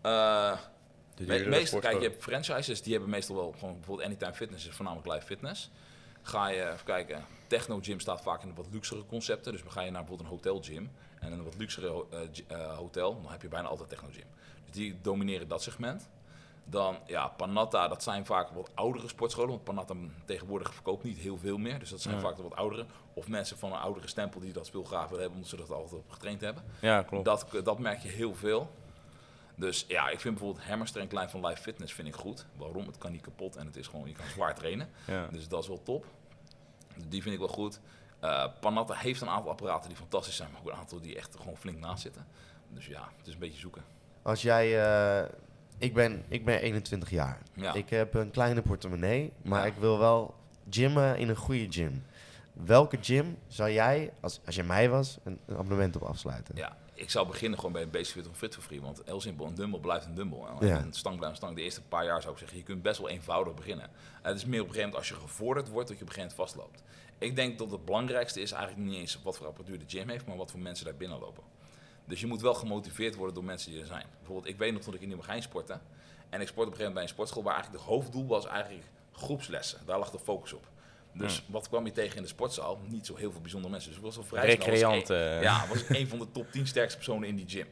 Eh, 0.01 0.57
De 1.15 1.23
me- 1.23 1.27
duurdere 1.29 1.49
meestal, 1.49 1.79
kijk, 1.79 1.97
je 2.01 2.07
hebt 2.07 2.23
franchises, 2.23 2.81
die 2.81 2.91
hebben 2.91 3.09
meestal 3.09 3.35
wel 3.35 3.53
gewoon 3.59 3.73
bijvoorbeeld 3.75 4.07
Anytime 4.07 4.33
Fitness 4.33 4.67
is 4.67 4.75
voornamelijk 4.75 5.13
live 5.13 5.25
fitness. 5.25 5.69
Ga 6.21 6.47
je 6.47 6.63
even 6.71 6.85
kijken, 6.85 7.25
Techno 7.47 7.79
Gym 7.81 7.99
staat 7.99 8.21
vaak 8.21 8.41
in 8.41 8.47
de 8.47 8.53
wat 8.55 8.67
luxere 8.71 9.05
concepten. 9.05 9.51
Dus 9.51 9.61
dan 9.63 9.71
ga 9.71 9.81
je 9.81 9.91
naar 9.91 9.99
bijvoorbeeld 10.03 10.29
een 10.29 10.35
hotel 10.35 10.61
gym 10.61 10.91
en 11.19 11.31
een 11.31 11.43
wat 11.43 11.55
luxere 11.57 12.05
eh, 12.11 12.19
eh, 12.47 12.77
hotel, 12.77 13.21
dan 13.21 13.31
heb 13.31 13.41
je 13.41 13.47
bijna 13.47 13.67
altijd 13.67 13.89
Techno 13.89 14.07
Gym. 14.11 14.25
Dus 14.65 14.73
die 14.73 15.01
domineren 15.01 15.47
dat 15.47 15.63
segment. 15.63 16.09
Dan, 16.65 16.97
ja, 17.05 17.27
Panatta, 17.27 17.87
dat 17.87 18.03
zijn 18.03 18.25
vaak 18.25 18.49
wat 18.49 18.69
oudere 18.73 19.07
sportscholen. 19.07 19.49
Want 19.49 19.63
Panatta 19.63 19.95
tegenwoordig 20.25 20.73
verkoopt 20.73 21.03
niet 21.03 21.17
heel 21.17 21.37
veel 21.37 21.57
meer. 21.57 21.79
Dus 21.79 21.89
dat 21.89 22.01
zijn 22.01 22.15
Ja. 22.15 22.21
vaak 22.21 22.35
de 22.35 22.41
wat 22.43 22.55
oudere. 22.55 22.85
Of 23.13 23.27
mensen 23.27 23.57
van 23.57 23.71
een 23.71 23.77
oudere 23.79 24.07
stempel 24.07 24.39
die 24.39 24.53
dat 24.53 24.71
willen 24.71 24.89
hebben, 25.09 25.31
omdat 25.31 25.47
ze 25.47 25.55
dat 25.55 25.71
altijd 25.71 26.01
op 26.01 26.09
getraind 26.11 26.41
hebben. 26.41 26.63
Ja, 26.81 27.01
klopt. 27.01 27.25
Dat, 27.25 27.45
dat 27.63 27.79
merk 27.79 27.99
je 27.99 28.09
heel 28.09 28.35
veel. 28.35 28.69
Dus 29.55 29.85
ja, 29.87 30.09
ik 30.09 30.19
vind 30.19 30.35
bijvoorbeeld 30.35 30.65
Hammerstrength 30.67 31.31
van 31.31 31.45
Live 31.45 31.61
Fitness 31.61 31.93
vind 31.93 32.07
ik 32.07 32.15
goed. 32.15 32.45
Waarom? 32.57 32.85
Het 32.85 32.97
kan 32.97 33.11
niet 33.11 33.21
kapot 33.21 33.55
en 33.55 33.65
het 33.65 33.75
is 33.75 33.87
gewoon, 33.87 34.07
je 34.07 34.13
kan 34.13 34.25
zwaar 34.33 34.55
trainen. 34.55 34.89
Ja. 35.07 35.27
Dus 35.31 35.47
dat 35.47 35.61
is 35.61 35.67
wel 35.67 35.83
top. 35.83 36.05
Dus 36.95 37.03
die 37.09 37.21
vind 37.21 37.33
ik 37.33 37.39
wel 37.39 37.49
goed. 37.49 37.79
Eh, 38.19 38.45
Panatta 38.59 38.93
heeft 38.93 39.21
een 39.21 39.29
aantal 39.29 39.51
apparaten 39.51 39.89
die 39.89 39.97
fantastisch 39.97 40.35
zijn, 40.35 40.51
maar 40.51 40.61
ook 40.61 40.67
een 40.69 40.75
aantal 40.77 41.01
die 41.01 41.15
echt 41.17 41.35
gewoon 41.35 41.57
flink 41.57 41.79
naast 41.79 42.01
zitten. 42.01 42.25
Dus 42.69 42.85
ja, 42.85 43.09
het 43.17 43.27
is 43.27 43.33
een 43.33 43.39
beetje 43.39 43.59
zoeken. 43.59 43.83
Als 44.21 44.41
jij... 44.41 44.83
eh, 45.21 45.29
ik, 45.77 45.93
ben, 45.93 46.23
ik 46.27 46.45
ben 46.45 46.59
21 46.61 47.09
jaar. 47.09 47.41
Ja. 47.53 47.73
Ik 47.73 47.89
heb 47.89 48.13
een 48.13 48.31
kleine 48.31 48.61
portemonnee, 48.61 49.33
maar 49.41 49.59
Ja. 49.59 49.65
ik 49.65 49.73
wil 49.79 49.99
wel 49.99 50.35
gymmen 50.69 51.17
in 51.17 51.29
een 51.29 51.35
goede 51.35 51.67
gym. 51.69 52.05
Welke 52.53 52.97
gym 53.01 53.37
zou 53.47 53.71
jij, 53.71 54.13
als, 54.19 54.39
als 54.45 54.55
je 54.55 54.63
mij 54.63 54.89
was, 54.89 55.17
een, 55.23 55.39
een 55.45 55.57
abonnement 55.57 55.95
op 55.95 56.01
afsluiten? 56.01 56.55
Ja, 56.55 56.77
ik 57.03 57.09
zou 57.09 57.27
beginnen 57.27 57.59
gewoon 57.59 57.73
bij 57.73 57.81
een 57.81 57.89
Basic 57.89 58.13
Fit 58.13 58.27
of 58.29 58.37
Fit 58.37 58.53
for 58.53 58.63
Free. 58.63 58.81
Want 58.81 59.01
heel 59.05 59.21
simpel, 59.21 59.45
een 59.45 59.55
dumbbell 59.55 59.79
blijft 59.79 60.05
een 60.05 60.13
dumbbell. 60.15 60.39
En 60.59 60.67
Ja. 60.67 60.81
een 60.81 60.93
stang 60.93 61.15
blijft 61.17 61.35
een 61.35 61.41
stang. 61.41 61.55
De 61.55 61.61
eerste 61.61 61.81
paar 61.81 62.05
jaar 62.05 62.21
zou 62.21 62.33
ik 62.33 62.39
zeggen, 62.39 62.57
je 62.57 62.63
kunt 62.63 62.81
best 62.81 62.97
wel 62.99 63.09
eenvoudig 63.09 63.53
beginnen. 63.53 63.85
En 64.21 64.29
het 64.31 64.37
is 64.37 64.45
meer 64.45 64.61
op 64.61 64.67
een 64.67 64.73
gegeven 64.73 64.89
moment 64.91 64.95
als 64.95 65.07
je 65.19 65.25
gevorderd 65.27 65.69
wordt, 65.69 65.87
dat 65.87 65.97
je 65.97 66.03
op 66.03 66.09
een 66.09 66.15
gegeven 66.15 66.35
moment 66.37 66.53
vastloopt. 66.53 66.83
Ik 67.17 67.35
denk 67.35 67.57
dat 67.57 67.71
het 67.71 67.85
belangrijkste 67.85 68.41
is 68.41 68.51
eigenlijk 68.51 68.89
niet 68.89 68.99
eens 68.99 69.19
wat 69.23 69.37
voor 69.37 69.47
apparatuur 69.47 69.79
de 69.79 69.85
gym 69.87 70.09
heeft, 70.09 70.25
maar 70.25 70.37
wat 70.37 70.51
voor 70.51 70.59
mensen 70.59 70.85
daar 70.85 70.95
binnen 70.95 71.19
lopen. 71.19 71.43
Dus 72.05 72.19
je 72.19 72.27
moet 72.27 72.41
wel 72.41 72.53
gemotiveerd 72.53 73.15
worden 73.15 73.35
door 73.35 73.43
mensen 73.43 73.71
die 73.71 73.81
er 73.81 73.87
zijn. 73.87 74.05
Bijvoorbeeld, 74.17 74.47
ik 74.47 74.57
weet 74.57 74.73
nog 74.73 74.83
dat 74.83 74.93
ik 74.93 75.01
in 75.01 75.07
Nieuwegein 75.07 75.41
sportte. 75.41 75.79
En 76.29 76.41
ik 76.41 76.47
sportte 76.47 76.51
op 76.51 76.57
een 76.57 76.63
gegeven 76.63 76.77
moment 76.77 76.93
bij 76.93 77.03
een 77.03 77.09
sportschool 77.09 77.43
waar 77.43 77.53
eigenlijk 77.53 77.83
de 77.83 77.89
hoofddoel 77.91 78.27
was 78.27 78.45
eigenlijk 78.45 78.85
groepslessen. 79.11 79.79
Daar 79.85 79.99
lag 79.99 80.09
de 80.11 80.19
focus 80.19 80.53
op. 80.53 80.67
Dus 81.13 81.43
wat 81.47 81.67
kwam 81.69 81.85
je 81.85 81.91
tegen 81.91 82.15
in 82.15 82.21
de 82.21 82.27
sportzaal? 82.27 82.79
Niet 82.87 83.05
zo 83.05 83.15
heel 83.15 83.31
veel 83.31 83.41
bijzondere 83.41 83.71
mensen. 83.71 83.89
Dus 83.89 83.99
ik 83.99 84.05
was 84.05 84.17
al 84.17 84.23
vrij 84.23 84.41
snel... 84.51 84.55
was 84.57 84.65
ik 84.65 84.71
Recreanten. 84.73 85.35
een- 85.35 85.41
Ja, 85.41 85.67
was 85.67 85.81
ik 85.83 85.89
een 85.89 86.07
van 86.07 86.19
de 86.19 86.31
top 86.31 86.51
10 86.51 86.67
sterkste 86.67 86.97
personen 86.97 87.27
in 87.27 87.35
die 87.35 87.45
gym. 87.49 87.67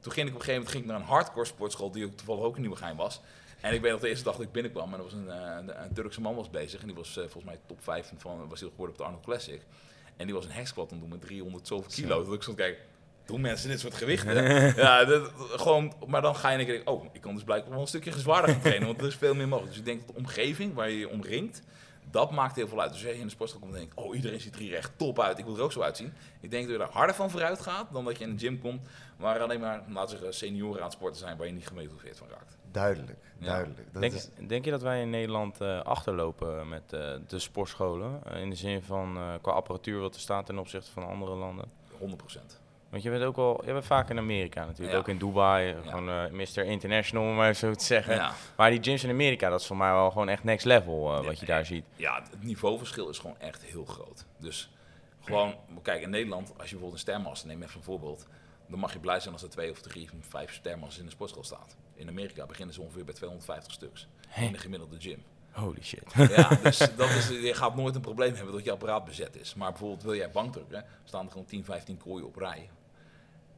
Toen 0.00 0.12
ging 0.12 0.28
ik 0.28 0.34
op 0.34 0.38
een 0.38 0.44
gegeven 0.44 0.52
moment 0.54 0.70
ging 0.70 0.84
ik 0.84 0.90
naar 0.90 1.00
een 1.00 1.06
hardcore 1.06 1.46
sportschool 1.46 1.90
die 1.90 2.04
ook 2.04 2.16
toevallig 2.16 2.42
ook 2.42 2.54
in 2.54 2.60
Nieuwegein 2.60 2.96
was. 2.96 3.20
En 3.60 3.74
ik 3.74 3.80
weet 3.80 3.90
nog 3.92 4.00
de 4.00 4.08
eerste 4.08 4.24
dag 4.24 4.36
dat 4.36 4.42
ik 4.46 4.52
binnenkwam 4.52 4.92
en 4.92 4.98
er 4.98 5.02
was 5.04 5.12
een, 5.12 5.30
eh, 5.30 5.56
een, 5.58 5.82
een 5.82 5.92
Turkse 5.94 6.20
man 6.20 6.34
was 6.34 6.50
bezig. 6.50 6.80
En 6.80 6.86
die 6.86 6.96
was 6.96 7.08
eh, 7.16 7.22
volgens 7.22 7.44
mij 7.44 7.58
top 7.66 7.82
5 7.82 8.12
van, 8.18 8.48
was 8.48 8.60
heel 8.60 8.68
geworden 8.70 8.94
op 8.94 9.00
de 9.00 9.06
Arnold 9.06 9.24
Classic. 9.24 9.60
En 10.16 10.26
die 10.26 10.34
was 10.34 10.44
een 10.44 10.50
hexquat 10.50 10.92
aan 10.92 10.98
doen 11.00 11.08
met 11.08 11.20
300 11.20 11.66
zoveel 11.66 11.90
kilo. 11.90 12.24
Dat 12.24 12.34
ik 12.34 12.42
stond 12.42 12.56
kijken, 12.56 12.82
doen 13.26 13.40
mensen 13.40 13.68
dit 13.70 13.80
soort 13.80 13.94
gewichten? 13.94 14.44
ja, 14.76 15.04
dat, 15.04 15.30
gewoon, 15.36 15.92
maar 16.06 16.22
dan 16.22 16.36
ga 16.36 16.50
je 16.50 16.58
en 16.58 16.66
denk 16.66 16.80
ik, 16.80 16.88
oh, 16.88 17.04
ik 17.12 17.20
kan 17.20 17.34
dus 17.34 17.44
blijkbaar 17.44 17.70
wel 17.72 17.80
een 17.80 17.86
stukje 17.86 18.18
zwaarder 18.18 18.50
gaan 18.50 18.60
trainen. 18.60 18.86
Want 18.86 19.00
er 19.00 19.06
is 19.06 19.14
veel 19.16 19.34
meer 19.34 19.48
mogelijk. 19.48 19.70
Dus 19.72 19.80
ik 19.80 19.86
denk 19.86 20.06
dat 20.06 20.08
de 20.16 20.22
omgeving 20.22 20.74
waar 20.74 20.90
je 20.90 20.98
je 20.98 21.08
omringt, 21.08 21.62
dat 22.10 22.30
maakt 22.30 22.56
heel 22.56 22.68
veel 22.68 22.80
uit. 22.80 22.92
Dus 22.92 23.04
als 23.04 23.12
je 23.14 23.18
in 23.18 23.24
de 23.26 23.32
sportschool 23.32 23.60
komt 23.62 23.72
en 23.74 23.78
denkt, 23.80 23.94
oh, 23.96 24.14
iedereen 24.16 24.40
ziet 24.40 24.54
er 24.54 24.60
hier 24.60 24.74
echt 24.76 24.92
top 24.96 25.20
uit. 25.20 25.38
Ik 25.38 25.44
wil 25.44 25.56
er 25.56 25.62
ook 25.62 25.72
zo 25.72 25.80
uitzien. 25.80 26.12
Ik 26.40 26.50
denk 26.50 26.62
dat 26.62 26.72
je 26.72 26.78
daar 26.78 26.90
harder 26.92 27.14
van 27.14 27.30
vooruit 27.30 27.60
gaat 27.60 27.92
dan 27.92 28.04
dat 28.04 28.18
je 28.18 28.24
in 28.24 28.32
de 28.36 28.38
gym 28.38 28.60
komt 28.60 28.88
waar 29.16 29.40
alleen 29.40 29.60
maar, 29.60 29.82
laten 29.88 30.02
we 30.02 30.08
zeggen, 30.16 30.34
senioren 30.34 30.78
aan 30.78 30.84
het 30.84 30.92
sporten 30.92 31.18
zijn 31.20 31.36
waar 31.36 31.46
je 31.46 31.52
niet 31.52 31.66
gemotiveerd 31.66 32.16
van 32.18 32.28
raakt. 32.28 32.56
Duidelijk, 32.70 33.18
Ja. 33.38 33.46
duidelijk. 33.46 33.92
Dat 33.92 34.02
Denk, 34.02 34.14
is, 34.14 34.28
denk 34.46 34.64
je 34.64 34.70
dat 34.70 34.82
wij 34.82 35.00
in 35.00 35.10
Nederland 35.10 35.60
eh, 35.60 35.80
achterlopen 35.82 36.68
met 36.68 36.92
eh, 36.92 37.14
de 37.26 37.38
sportscholen? 37.38 38.20
Eh, 38.24 38.40
in 38.40 38.50
de 38.50 38.56
zin 38.56 38.82
van 38.82 39.16
eh, 39.16 39.32
qua 39.40 39.52
apparatuur 39.52 40.00
wat 40.00 40.14
er 40.14 40.20
staat 40.20 40.46
ten 40.46 40.58
opzichte 40.58 40.90
van 40.90 41.06
andere 41.06 41.34
landen? 41.34 41.64
100 41.98 42.16
procent. 42.20 42.60
Want 42.90 43.02
je 43.02 43.10
bent 43.10 43.22
ook 43.22 43.36
al, 43.36 43.62
je 43.66 43.72
bent 43.72 43.84
vaak 43.84 44.10
in 44.10 44.18
Amerika 44.18 44.64
natuurlijk, 44.64 44.92
Ja. 44.92 44.98
ook 44.98 45.08
in 45.08 45.18
Dubai, 45.18 45.74
gewoon 45.86 46.08
eh 46.08 46.30
Mr. 46.30 46.64
International 46.64 47.24
om 47.28 47.34
maar 47.34 47.54
zo 47.54 47.74
te 47.74 47.84
zeggen. 47.84 48.14
Ja. 48.14 48.32
Maar 48.56 48.70
die 48.70 48.82
gyms 48.82 49.04
in 49.04 49.10
Amerika, 49.10 49.48
dat 49.48 49.60
is 49.60 49.66
voor 49.66 49.76
mij 49.76 49.92
wel 49.92 50.10
gewoon 50.10 50.28
echt 50.28 50.44
next 50.44 50.64
level 50.64 51.16
eh, 51.18 51.24
wat 51.24 51.40
je 51.40 51.46
daar 51.46 51.66
ziet. 51.66 51.84
ja, 51.96 52.22
het 52.30 52.42
niveauverschil 52.44 53.08
is 53.08 53.18
gewoon 53.18 53.38
echt 53.38 53.62
heel 53.62 53.84
groot. 53.84 54.24
Dus 54.38 54.70
gewoon, 55.20 55.54
kijk, 55.82 56.02
in 56.02 56.10
Nederland, 56.10 56.46
als 56.48 56.54
je 56.70 56.76
bijvoorbeeld 56.76 56.92
een 56.92 56.98
stermaster 56.98 57.48
neemt, 57.48 57.62
even 57.62 57.76
een 57.76 57.82
voorbeeld, 57.82 58.26
dan 58.66 58.78
mag 58.78 58.92
je 58.92 58.98
blij 58.98 59.20
zijn 59.20 59.32
als 59.34 59.42
er 59.42 59.50
twee 59.50 59.70
of 59.70 59.80
drie 59.80 60.08
of 60.20 60.26
vijf 60.28 60.52
stermasters 60.54 60.98
in 60.98 61.04
de 61.04 61.10
sportschool 61.10 61.44
staat. 61.44 61.76
In 61.94 62.08
Amerika 62.08 62.46
beginnen 62.46 62.74
ze 62.74 62.80
ongeveer 62.80 63.04
bij 63.04 63.14
250 63.14 63.72
stuks 63.72 64.08
in 64.36 64.52
de 64.52 64.58
gemiddelde 64.58 64.96
gym. 65.00 65.22
Holy 65.50 65.82
shit. 65.82 66.12
Ja, 66.36 66.48
dus 66.62 66.78
dat 66.96 67.08
is, 67.10 67.28
je 67.28 67.54
gaat 67.54 67.76
nooit 67.76 67.94
een 67.94 68.00
probleem 68.00 68.34
hebben 68.34 68.54
dat 68.54 68.64
je 68.64 68.70
apparaat 68.70 69.04
bezet 69.04 69.36
is. 69.36 69.54
Maar 69.54 69.70
bijvoorbeeld 69.70 70.02
wil 70.02 70.14
jij 70.14 70.30
bankdrukken, 70.30 70.84
staan 71.04 71.24
er 71.24 71.30
gewoon 71.30 71.46
10, 71.46 71.64
15 71.64 71.96
kooien 71.98 72.26
op 72.26 72.36
rij. 72.36 72.68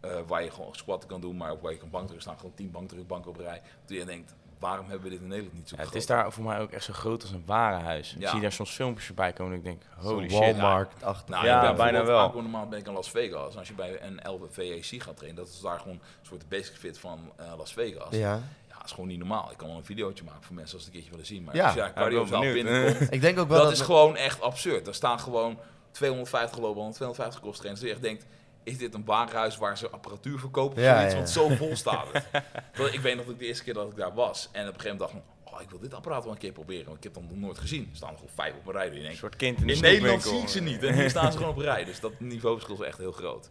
Eh, 0.00 0.10
waar 0.26 0.42
je 0.44 0.50
gewoon 0.50 0.74
squatten 0.74 1.08
kan 1.08 1.20
doen, 1.20 1.36
maar 1.36 1.50
ook 1.50 1.62
waar 1.62 1.72
je 1.72 1.78
kan 1.78 1.90
bankdrukken, 1.90 2.22
staan 2.22 2.36
gewoon 2.38 2.54
10 2.54 2.70
bankdrukbanken 2.70 3.30
op 3.30 3.36
rij. 3.36 3.62
Toen 3.84 3.96
je 3.96 4.04
denkt, 4.04 4.34
waarom 4.58 4.86
hebben 4.88 5.04
we 5.04 5.10
dit 5.10 5.20
in 5.20 5.28
Nederland 5.28 5.54
niet 5.56 5.68
zo 5.68 5.76
Ja, 5.78 5.82
het 5.84 5.94
is 5.94 6.06
daar 6.06 6.32
voor 6.32 6.44
mij 6.44 6.60
ook 6.60 6.70
echt 6.70 6.84
zo 6.84 6.92
groot 6.92 7.22
als 7.22 7.30
een 7.30 7.42
warenhuis. 7.46 8.14
Ik 8.14 8.20
Ja. 8.20 8.30
zie 8.30 8.40
daar 8.40 8.52
soms 8.52 8.70
filmpjes 8.70 9.06
voorbij 9.06 9.32
komen 9.32 9.52
en 9.52 9.58
ik 9.58 9.64
denk, 9.64 9.82
holy 9.98 10.28
shit. 10.30 10.38
Walmart 10.38 11.02
achter. 11.02 11.30
Nou, 11.30 11.46
Ja, 11.46 11.60
ik 11.60 11.66
ben 11.66 11.76
bijna 11.76 12.04
wel. 12.04 12.18
Aankomende 12.18 12.50
maand 12.50 12.70
ben 12.70 12.78
ik 12.78 12.86
in 12.86 12.92
Las 12.92 13.10
Vegas. 13.10 13.52
En 13.52 13.58
als 13.58 13.68
je 13.68 13.74
bij 13.74 14.02
een 14.02 14.20
LVAC 14.30 15.02
gaat 15.02 15.16
trainen, 15.16 15.34
dat 15.44 15.48
is 15.52 15.60
daar 15.60 15.78
gewoon 15.78 15.94
een 15.96 16.26
soort 16.26 16.48
basic 16.48 16.76
fit 16.76 16.98
van 16.98 17.32
eh, 17.36 17.52
Las 17.56 17.72
Vegas. 17.72 18.08
Ja. 18.10 18.18
Ja. 18.18 18.42
dat 18.76 18.84
is 18.84 18.90
gewoon 18.92 19.08
niet 19.08 19.18
normaal. 19.18 19.50
Ik 19.50 19.56
kan 19.56 19.68
wel 19.68 19.76
een 19.76 19.84
videootje 19.84 20.24
maken 20.24 20.42
voor 20.42 20.54
mensen 20.54 20.74
als 20.74 20.84
ze 20.84 20.90
het 20.90 20.98
een 20.98 21.02
keertje 21.04 21.10
willen 21.10 21.26
zien. 21.26 21.44
Maar 21.44 21.54
Ja. 21.56 21.64
als 21.64 21.74
je 21.74 21.78
daar 21.80 21.88
ik 21.88 21.94
cardiozaal 21.94 22.40
binnenkomt, 22.40 23.12
Ik 23.16 23.20
denk 23.20 23.38
ook 23.38 23.48
wel 23.48 23.56
dat 23.58 23.66
dat... 23.68 23.76
is 23.78 23.84
gewoon 23.84 24.16
echt 24.16 24.40
absurd. 24.40 24.86
Er 24.86 24.94
staan 24.94 25.20
gewoon 25.20 25.58
250 25.90 26.58
loopbanden, 26.58 26.94
250 26.94 27.40
kosttrainers. 27.40 27.80
Dat 27.80 27.88
je 27.90 27.94
echt 27.96 28.04
denkt, 28.04 28.26
is 28.70 28.78
dit 28.78 28.94
een 28.94 29.04
warenhuis 29.04 29.56
waar 29.56 29.78
ze 29.78 29.90
apparatuur 29.90 30.38
verkopen? 30.38 30.76
Of 30.76 30.82
Ja, 30.82 30.94
zoiets? 31.10 31.10
ja. 31.12 31.16
Want 31.16 31.30
zo 31.30 31.48
vol 31.66 31.76
staat 31.86 32.12
het. 32.12 32.24
Terwijl 32.72 32.94
ik 32.94 33.00
weet 33.00 33.16
nog 33.16 33.24
dat 33.24 33.34
ik 33.34 33.40
de 33.40 33.46
eerste 33.46 33.64
keer 33.64 33.74
dat 33.74 33.90
ik 33.90 33.96
daar 33.96 34.14
was. 34.14 34.48
En 34.52 34.68
op 34.68 34.74
een 34.74 34.80
gegeven 34.80 34.96
moment 34.98 34.98
dacht 35.12 35.24
ik, 35.46 35.52
oh, 35.54 35.60
ik 35.62 35.70
wil 35.70 35.78
dit 35.78 35.94
apparaat 35.94 36.22
wel 36.24 36.32
een 36.32 36.38
keer 36.38 36.52
proberen. 36.52 36.84
Want 36.84 36.96
ik 36.96 37.02
heb 37.02 37.14
het 37.14 37.22
dan 37.22 37.32
nog 37.32 37.40
nooit 37.46 37.58
gezien. 37.58 37.88
Er 37.90 37.96
staan 37.96 38.14
gewoon 38.14 38.30
vijf 38.34 38.54
op 38.54 38.66
een 38.66 38.72
rij. 38.72 38.88
En 38.90 39.00
je 39.02 39.08
Een 39.08 39.16
soort 39.16 39.36
kind 39.36 39.60
in 39.60 39.66
de 39.66 39.72
in 39.72 39.80
Nederland 39.80 40.22
zie 40.22 40.38
ik 40.40 40.48
ze 40.48 40.60
niet. 40.62 40.82
En 40.82 40.94
hier 40.94 41.10
staan 41.10 41.32
ze 41.32 41.36
gewoon 41.38 41.52
op 41.52 41.58
een 41.58 41.64
rij. 41.64 41.84
Dus 41.84 42.00
dat 42.00 42.20
niveauverschil 42.20 42.74
is 42.82 42.86
echt 42.86 42.98
heel 42.98 43.12
groot. 43.12 43.50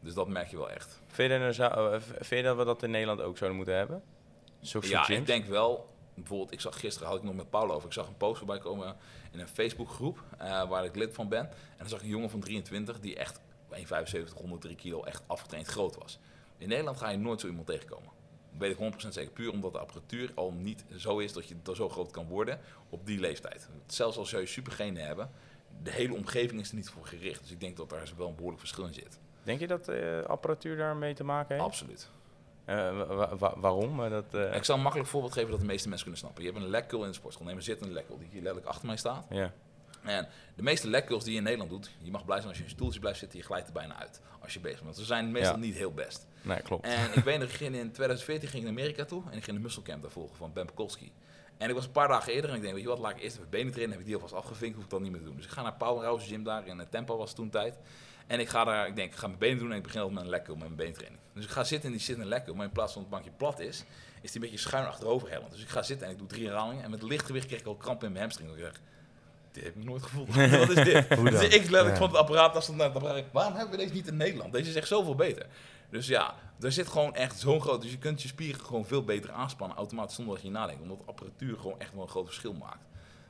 Dus 0.00 0.14
dat 0.14 0.28
merk 0.28 0.48
je 0.50 0.56
wel 0.56 0.70
echt. 0.70 1.00
Vind 1.06 1.30
je, 1.32 1.52
zou- 1.52 1.94
eh, 1.94 2.00
vind 2.00 2.40
je 2.40 2.42
dat 2.42 2.56
we 2.56 2.64
dat 2.64 2.82
in 2.82 2.90
Nederland 2.90 3.20
ook 3.20 3.36
zouden 3.36 3.56
moeten 3.56 3.76
hebben? 3.76 4.02
Ja, 4.60 5.02
gyms? 5.02 5.18
ik 5.20 5.26
denk 5.26 5.44
wel. 5.46 5.94
Bijvoorbeeld, 6.14 6.52
ik 6.52 6.60
zag 6.60 6.80
gisteren, 6.80 7.08
had 7.08 7.16
ik 7.16 7.22
nog 7.22 7.34
met 7.34 7.50
Paul 7.50 7.72
over. 7.72 7.86
Ik 7.86 7.92
zag 7.92 8.06
een 8.06 8.16
post 8.16 8.38
voorbij 8.38 8.58
komen 8.58 8.96
in 9.32 9.40
een 9.40 9.48
Facebookgroep 9.48 10.22
eh, 10.38 10.68
waar 10.68 10.84
ik 10.84 10.96
lid 10.96 11.14
van 11.14 11.28
ben. 11.28 11.40
En 11.40 11.50
dan 11.78 11.88
zag 11.88 11.98
ik 11.98 12.04
een 12.04 12.10
jongen 12.10 12.30
van 12.30 12.40
23 12.40 13.00
die 13.00 13.16
echt 13.16 13.40
1,75, 13.76 14.32
103 14.36 14.74
kilo 14.74 15.02
echt 15.04 15.22
afgetraind 15.26 15.66
groot 15.66 15.96
was. 15.96 16.18
In 16.58 16.68
Nederland 16.68 16.96
ga 16.96 17.08
je 17.10 17.16
nooit 17.18 17.40
zo 17.40 17.46
iemand 17.46 17.66
tegenkomen. 17.66 18.08
Dat 18.50 18.60
weet 18.68 18.78
ik 18.92 19.04
100% 19.04 19.08
zeker. 19.08 19.32
Puur 19.32 19.50
omdat 19.52 19.72
de 19.72 19.78
apparatuur 19.78 20.32
al 20.34 20.52
niet 20.52 20.84
zo 20.96 21.18
is 21.18 21.32
dat 21.32 21.48
je 21.48 21.54
er 21.66 21.76
zo 21.76 21.88
groot 21.88 22.10
kan 22.10 22.26
worden 22.28 22.60
op 22.90 23.06
die 23.06 23.20
leeftijd. 23.20 23.68
Zelfs 23.86 24.16
als 24.16 24.30
je 24.30 24.46
supergenen 24.46 25.06
hebben, 25.06 25.30
de 25.82 25.90
hele 25.90 26.14
omgeving 26.14 26.60
is 26.60 26.68
er 26.68 26.74
niet 26.76 26.88
voor 26.90 27.06
gericht. 27.06 27.40
Dus 27.40 27.50
ik 27.50 27.60
denk 27.60 27.76
dat 27.76 27.90
daar 27.90 28.12
wel 28.16 28.28
een 28.28 28.34
behoorlijk 28.34 28.60
verschil 28.60 28.84
in 28.86 28.94
zit. 28.94 29.18
Denk 29.42 29.60
je 29.60 29.66
dat 29.66 29.84
de 29.84 30.24
apparatuur 30.26 30.76
daarmee 30.76 31.14
te 31.14 31.24
maken 31.24 31.54
heeft? 31.54 31.66
Absoluut. 31.66 32.08
Eh, 32.64 32.76
wa- 32.96 33.06
wa- 33.06 33.36
wa- 33.36 33.54
waarom? 33.58 34.04
Eh, 34.04 34.10
dat, 34.10 34.34
eh, 34.34 34.54
Ik 34.54 34.64
zal 34.64 34.76
een 34.76 34.82
makkelijk 34.82 35.08
voorbeeld 35.10 35.32
geven 35.32 35.50
dat 35.50 35.60
de 35.60 35.66
meeste 35.66 35.88
mensen 35.88 36.04
kunnen 36.06 36.24
snappen. 36.24 36.44
Je 36.44 36.50
hebt 36.50 36.62
een 36.64 36.70
lekkul 36.70 37.02
in 37.02 37.08
de 37.08 37.14
sportschool. 37.14 37.46
Neem 37.46 37.56
een 37.56 37.62
zittende 37.62 37.92
lekkul 37.94 38.18
die 38.18 38.26
hier 38.30 38.40
letterlijk 38.42 38.66
achter 38.66 38.86
mij 38.86 38.96
staat. 38.96 39.26
ja. 39.30 39.52
En 40.06 40.28
de 40.54 40.62
meeste 40.62 40.88
lekkuls 40.88 41.22
die 41.24 41.32
je 41.32 41.38
in 41.38 41.44
Nederland 41.44 41.70
doet, 41.70 41.90
je 42.02 42.10
mag 42.10 42.24
blij 42.24 42.36
zijn 42.36 42.48
als 42.48 42.56
je 42.56 42.62
in 42.62 42.68
een 42.70 42.74
stoeltje 42.76 43.00
blijft 43.00 43.18
zitten, 43.18 43.38
je 43.38 43.44
glijdt 43.44 43.66
er 43.66 43.72
bijna 43.72 43.96
uit 44.00 44.20
als 44.40 44.52
je 44.52 44.60
bezig 44.60 44.76
bent. 44.82 44.84
Want 44.96 44.96
ze 44.96 45.04
zijn 45.14 45.30
meestal 45.32 45.54
Ja. 45.54 45.60
niet 45.60 45.74
heel 45.76 45.92
best. 45.92 46.26
Nee, 46.42 46.62
klopt. 46.62 46.86
En 46.86 47.12
ik 47.14 47.24
weet 47.24 47.38
nog, 47.38 47.48
ik 47.48 47.54
ging 47.54 47.74
in 47.74 47.92
2014 47.92 48.48
ging 48.48 48.62
ik 48.64 48.68
naar 48.70 48.78
Amerika 48.78 49.04
toe 49.04 49.22
en 49.30 49.36
ik 49.36 49.44
ging 49.44 49.56
de 49.56 49.62
muscle 49.62 49.82
camp 49.82 50.02
daar 50.02 50.10
volgen 50.10 50.36
van 50.36 50.52
Ben 50.52 50.66
Pekolski. 50.66 51.12
En 51.58 51.68
ik 51.68 51.74
was 51.74 51.84
een 51.84 51.90
paar 51.92 52.08
dagen 52.08 52.32
eerder 52.32 52.50
en 52.50 52.56
ik 52.56 52.62
denk, 52.62 52.74
weet 52.74 52.82
je 52.82 52.88
wat, 52.88 52.98
laat 52.98 53.10
ik 53.16 53.22
eerst 53.22 53.36
even 53.36 53.50
benen 53.50 53.70
trainen. 53.72 53.90
Heb 53.92 54.00
ik 54.00 54.06
die 54.06 54.14
alvast 54.14 54.34
afgevinkt, 54.34 54.74
hoef 54.74 54.84
ik 54.84 54.90
dat 54.90 55.00
niet 55.00 55.10
meer 55.10 55.20
te 55.20 55.26
doen. 55.26 55.36
Dus 55.36 55.44
ik 55.44 55.50
ga 55.50 55.62
naar 55.62 55.74
Powerhouse 55.74 56.26
Gym 56.26 56.44
daar 56.44 56.66
in 56.66 56.80
eh, 56.80 56.86
Tempo 56.90 57.16
was 57.16 57.34
toen 57.34 57.50
tijd. 57.50 57.78
En 58.26 58.40
ik 58.40 58.48
ga 58.48 58.64
daar, 58.64 58.86
ik 58.86 58.96
denk, 58.96 59.12
ik 59.12 59.18
ga 59.18 59.26
mijn 59.26 59.38
benen 59.38 59.58
doen 59.58 59.70
en 59.70 59.76
ik 59.76 59.82
begin 59.82 60.00
altijd 60.00 60.16
met 60.18 60.24
een 60.24 60.30
lekker 60.30 60.52
met 60.52 60.62
mijn 60.62 60.76
beentraining. 60.76 61.22
Dus 61.32 61.44
ik 61.44 61.50
ga 61.50 61.64
zitten 61.64 61.88
in 61.90 61.96
die 61.96 62.04
zittende 62.04 62.28
lekker, 62.30 62.56
maar 62.56 62.66
in 62.66 62.72
plaats 62.72 62.92
van 62.92 63.02
het 63.02 63.10
bankje 63.10 63.30
plat 63.30 63.60
is, 63.60 63.84
is 64.20 64.32
die 64.32 64.42
een 64.42 64.50
beetje 64.50 64.68
schuin 64.68 64.86
achterover 64.86 65.30
hellend. 65.30 65.50
Dus 65.50 65.62
ik 65.62 65.68
ga 65.68 65.82
zitten 65.82 66.06
en 66.06 66.12
ik 66.12 66.18
doe 66.18 66.26
drie 66.26 66.46
herhalingen 66.46 66.84
en 66.84 66.90
met 66.90 67.02
licht 67.02 67.26
gewicht 67.26 67.46
kreeg 67.46 67.60
ik 67.60 67.66
al 67.66 67.76
kramp 67.76 68.02
in 68.04 68.08
mijn 68.10 68.22
hamstring. 68.22 68.50
Ik 68.56 68.72
dit 69.56 69.64
heb 69.64 69.76
ik 69.76 69.84
nog 69.84 69.88
nooit 69.88 70.02
gevoeld. 70.02 70.28
Wat 70.66 70.68
is 70.76 70.84
dit? 70.84 71.14
Hoe 71.14 71.30
Dus 71.30 71.42
ik 71.42 71.50
letterlijk 71.52 71.88
Ja. 71.88 71.96
van 71.96 72.08
het 72.08 72.16
apparaat 72.16 72.54
als 72.54 72.66
het 72.66 72.76
naar 72.76 72.86
het 72.86 72.96
apparaat. 72.96 73.24
Waarom 73.32 73.54
hebben 73.54 73.70
we 73.70 73.82
deze 73.82 73.92
niet 73.94 74.06
in 74.06 74.16
Nederland? 74.16 74.52
Deze 74.52 74.68
is 74.70 74.74
echt 74.76 74.88
zoveel 74.88 75.14
beter. 75.14 75.46
Dus 75.90 76.06
ja, 76.06 76.34
er 76.60 76.72
zit 76.72 76.88
gewoon 76.88 77.14
echt 77.14 77.38
zo'n 77.38 77.60
groot. 77.60 77.82
Dus 77.82 77.90
je 77.90 77.98
kunt 77.98 78.22
je 78.22 78.28
spieren 78.28 78.60
gewoon 78.64 78.86
veel 78.86 79.04
beter 79.04 79.30
aanspannen 79.32 79.76
automatisch 79.76 80.14
zonder 80.16 80.34
dat 80.34 80.42
je 80.44 80.50
nadenkt. 80.50 80.82
Omdat 80.82 80.98
de 80.98 81.04
apparatuur 81.06 81.56
gewoon 81.58 81.80
echt 81.80 81.92
wel 81.92 82.02
een 82.02 82.08
groot 82.08 82.26
verschil 82.26 82.52
maakt. 82.52 82.84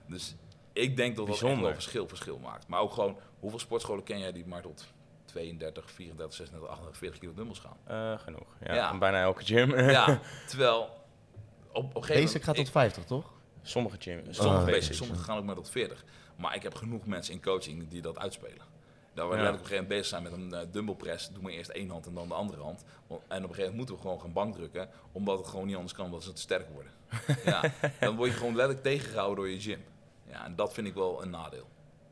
Dus 0.09 0.35
ik 0.73 0.97
denk 0.97 1.17
dat 1.17 1.27
dat 1.27 1.35
echt 1.35 1.41
wel 1.43 1.51
Bijzonder. 1.51 1.75
verschil, 1.75 2.09
verschil 2.09 2.39
maakt. 2.39 2.69
Maar 2.69 2.81
ook 2.81 2.93
gewoon, 2.93 3.17
hoeveel 3.41 3.59
sportscholen 3.59 4.03
ken 4.05 4.19
jij 4.19 4.33
die 4.33 4.47
maar 4.47 4.63
tot 4.63 4.87
32, 5.25 5.91
34, 5.91 6.35
36, 6.37 6.69
38, 6.69 6.99
40 6.99 7.19
kilo 7.21 7.33
dumbbells 7.35 7.59
gaan? 7.61 7.77
Eh, 7.85 8.19
genoeg. 8.25 8.47
Ja, 8.65 8.75
Ja. 8.75 8.99
Bijna 8.99 9.21
elke 9.23 9.45
gym. 9.45 9.79
Ja, 9.91 10.21
terwijl 10.49 10.81
op, 11.73 11.85
op 11.85 11.95
een 11.97 12.03
gegeven 12.05 12.23
Basic 12.25 12.43
gaat 12.43 12.55
tot 12.55 12.67
ik- 12.67 12.73
50, 12.73 13.05
toch? 13.05 13.33
Sommige 13.69 13.97
gyms. 13.99 14.37
Sommige, 14.37 14.57
basic, 14.65 14.75
basic, 14.75 14.95
sommige 14.95 15.23
gaan 15.23 15.39
ook 15.39 15.45
maar 15.45 15.55
tot 15.55 15.71
40. 15.71 16.05
Maar 16.37 16.55
ik 16.55 16.63
heb 16.63 16.75
genoeg 16.75 17.07
mensen 17.07 17.35
in 17.35 17.43
coaching 17.43 17.89
die 17.89 18.03
dat 18.03 18.19
uitspelen. 18.19 18.75
Dat 19.15 19.29
we 19.29 19.37
Ja. 19.37 19.43
letterlijk 19.43 19.55
op 19.55 19.61
een 19.61 19.67
gegeven 19.67 19.71
moment 19.83 19.89
bezig 19.89 20.07
zijn 20.07 20.23
met 20.23 20.33
een 20.33 20.53
eh, 20.69 20.73
dumbbell 20.73 20.95
press. 20.95 21.29
Doe 21.31 21.43
maar 21.43 21.53
eerst 21.53 21.71
één 21.71 21.91
hand 21.91 22.07
en 22.07 22.15
dan 22.15 22.29
de 22.29 22.35
andere 22.35 22.63
hand. 22.63 22.85
En 23.09 23.15
op 23.17 23.21
een 23.31 23.39
gegeven 23.41 23.55
moment 23.57 23.77
moeten 23.77 23.95
we 23.95 24.01
gewoon 24.01 24.21
gaan 24.21 24.33
bankdrukken. 24.33 24.89
Omdat 25.13 25.39
het 25.39 25.47
gewoon 25.47 25.67
niet 25.67 25.75
anders 25.75 25.93
kan, 25.95 26.05
omdat 26.05 26.23
ze 26.23 26.33
te 26.33 26.41
sterk 26.41 26.69
worden. 26.69 26.93
ja, 27.45 27.61
dan 28.01 28.17
word 28.17 28.31
je 28.31 28.37
gewoon 28.37 28.55
letterlijk 28.57 28.83
tegengehouden 28.87 29.37
door 29.45 29.49
je 29.53 29.61
gym. 29.61 29.85
Ja, 30.31 30.45
en 30.45 30.57
dat 30.57 30.73
vind 30.73 30.87
ik 30.87 30.95
wel 30.95 31.23
een 31.23 31.31
nadeel. 31.31 31.69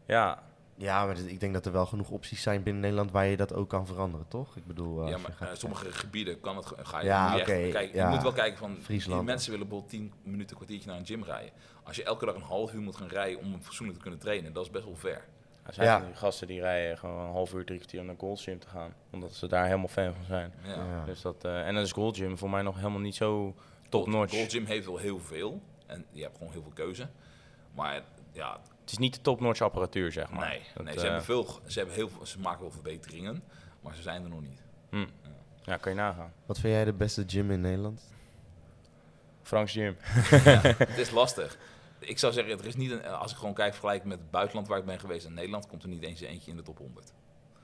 Ja, 0.07 0.43
Ja, 0.77 1.07
maar 1.07 1.19
ik 1.19 1.41
denk 1.41 1.53
dat 1.55 1.67
er 1.67 1.73
wel 1.73 1.87
genoeg 1.87 2.11
opties 2.11 2.43
zijn 2.43 2.63
binnen 2.63 2.83
Nederland 2.83 3.11
waar 3.11 3.27
je 3.27 3.37
dat 3.37 3.53
ook 3.55 3.69
kan 3.69 3.87
veranderen, 3.87 4.29
toch? 4.29 4.57
Ik 4.57 4.67
bedoel, 4.67 5.01
als 5.01 5.11
ja, 5.11 5.19
maar 5.19 5.33
gaat- 5.33 5.49
eh, 5.49 5.55
sommige 5.57 5.93
gebieden 5.93 6.41
kan 6.41 6.57
het, 6.57 6.67
ga 6.77 7.01
je, 7.01 7.07
Ja, 7.07 7.23
moet 7.31 7.35
je 7.39 7.41
echt 7.53 7.61
oké, 7.63 7.71
kijken. 7.71 7.97
ja. 7.99 8.09
Je 8.09 8.15
moet 8.15 8.23
wel 8.23 8.33
kijken 8.33 8.59
van, 8.59 8.77
Friesland. 8.83 9.19
die 9.21 9.29
mensen 9.31 9.51
willen 9.51 9.69
bijvoorbeeld 9.69 10.01
10 10.01 10.13
minuten, 10.23 10.51
een 10.51 10.57
kwartiertje 10.57 10.89
naar 10.91 10.99
een 10.99 11.07
gym 11.07 11.25
rijden. 11.25 11.53
Als 11.83 11.97
je 11.97 12.05
elke 12.05 12.27
dag 12.27 12.35
een 12.35 12.41
half 12.43 12.73
uur 12.73 12.81
moet 12.81 12.97
gaan 12.97 13.09
rijden 13.09 13.39
om 13.41 13.63
fatsoenlijk 13.63 13.97
te 13.97 14.03
kunnen 14.03 14.21
trainen, 14.21 14.53
dat 14.53 14.65
is 14.65 14.71
best 14.71 14.85
wel 14.85 14.97
ver. 14.97 15.25
er 15.63 15.75
zijn 15.75 15.87
Ja. 15.89 16.01
die 16.01 16.15
gasten 16.15 16.47
die 16.47 16.61
rijden 16.61 16.99
gewoon 16.99 17.25
een 17.27 17.33
half 17.33 17.55
uur, 17.55 17.65
drie 17.65 17.79
kwartier 17.79 18.01
om 18.01 18.07
naar 18.07 18.15
Gold 18.19 18.41
Gym 18.41 18.59
te 18.59 18.69
gaan. 18.69 18.95
Omdat 19.13 19.35
ze 19.35 19.47
daar 19.49 19.65
helemaal 19.65 19.89
fan 19.89 20.15
van 20.15 20.25
zijn. 20.25 20.53
Ja. 20.65 20.75
Ja. 20.75 21.05
Dus 21.05 21.21
dat, 21.21 21.45
eh, 21.45 21.67
en 21.67 21.75
dan 21.75 21.83
is 21.83 21.93
Gold 21.93 22.17
Gym 22.17 22.39
voor 22.39 22.51
mij 22.51 22.63
nog 22.63 22.77
helemaal 22.77 23.01
niet 23.01 23.15
zo 23.15 23.55
top 23.89 24.03
Gold- 24.03 24.17
notch. 24.17 24.35
Gold 24.37 24.51
Gym 24.53 24.65
heeft 24.65 24.87
wel 24.87 24.97
heel 24.97 25.19
veel. 25.19 25.61
En 25.87 26.05
je 26.11 26.23
hebt 26.23 26.37
gewoon 26.37 26.53
heel 26.53 26.63
veel 26.63 26.73
keuze. 26.75 27.09
Maar 27.75 28.03
ja, 28.33 28.61
Het 28.85 28.93
is 28.93 28.99
niet 28.99 29.15
de 29.15 29.21
top 29.21 29.41
notch 29.41 29.61
apparatuur, 29.61 30.13
zeg 30.13 30.31
maar. 30.31 30.49
nee. 30.49 30.61
Dat, 30.75 30.85
nee 30.85 30.93
ze, 30.93 30.99
eh, 30.99 31.05
hebben 31.05 31.25
veel, 31.25 31.61
ze, 31.67 31.79
hebben 31.79 31.95
heel 31.97 32.09
veel, 32.09 32.27
ze 32.27 32.41
maken 32.41 32.61
wel 32.61 32.71
verbeteringen. 32.71 33.43
Maar 33.81 33.95
ze 33.95 34.03
zijn 34.03 34.23
er 34.23 34.29
nog 34.29 34.41
niet. 34.41 34.63
hm. 34.91 35.07
Ja, 35.63 35.77
kan 35.77 35.93
je 35.93 35.99
nagaan. 35.99 36.33
Wat 36.47 36.59
vind 36.59 36.75
jij 36.75 36.85
de 36.85 36.93
beste 36.93 37.25
gym 37.27 37.51
in 37.51 37.61
Nederland? 37.61 38.03
Frank's 39.43 39.73
Gym. 39.73 39.97
het 40.79 40.99
is 40.99 41.11
lastig. 41.11 41.59
Ik 41.99 42.19
zou 42.19 42.33
zeggen, 42.33 42.59
er 42.59 42.67
is 42.67 42.77
niet 42.77 42.91
een, 42.91 43.05
als 43.07 43.31
ik 43.33 43.37
gewoon 43.39 43.55
kijk 43.55 43.73
vergelijk 43.73 44.05
met 44.05 44.19
het 44.19 44.31
buitenland 44.31 44.69
waar 44.69 44.79
ik 44.79 44.85
ben 44.85 45.01
geweest 45.01 45.27
in 45.27 45.35
Nederland, 45.35 45.67
komt 45.67 45.83
er 45.83 45.89
niet 45.89 46.03
eens 46.03 46.21
eentje 46.21 46.51
in 46.51 46.57
de 46.57 46.63
top 46.63 46.79
100. 46.79 47.13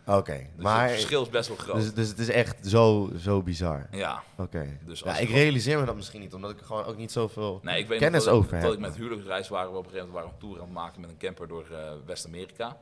Oké, 0.07 0.47
Dus 0.55 0.65
maar... 0.65 0.83
het 0.83 0.91
verschil 0.93 1.23
is 1.23 1.29
best 1.29 1.49
wel 1.49 1.57
groot. 1.57 1.77
Dus, 1.77 1.95
dus 1.95 2.09
het 2.09 2.19
is 2.19 2.29
echt 2.29 2.67
zo, 2.67 3.11
zo 3.19 3.43
bizar. 3.43 3.87
ja, 3.91 4.23
Oké. 4.37 4.79
dus 4.87 5.01
Ja, 5.01 5.17
ik 5.19 5.29
realiseer 5.31 5.79
me 5.81 5.85
dat 5.87 5.97
misschien 5.97 6.21
niet, 6.21 6.35
omdat 6.35 6.51
ik 6.51 6.59
gewoon 6.63 6.85
ook 6.85 6.97
niet 6.97 7.13
zoveel... 7.13 7.61
Nee, 7.63 7.79
ik 7.79 7.89
weet 7.89 7.99
kennis 7.99 8.25
dat, 8.25 8.35
over 8.35 8.51
dat 8.53 8.63
heb, 8.63 8.73
ik 8.73 8.79
met 8.79 8.97
huwelijksreis 8.97 9.49
waren 9.49 9.73
we 9.73 9.79
op 9.79 9.85
een 9.85 9.91
gegeven 9.91 10.13
moment 10.13 10.25
waren 10.25 10.39
we 10.41 10.45
een 10.47 10.51
tour 10.51 10.63
aan 10.63 10.75
het 10.75 10.85
maken 10.85 11.01
met 11.01 11.11
een 11.11 11.17
camper 11.19 11.49
door 11.49 11.65
eh, 11.73 11.93
West-Amerika. 12.07 12.77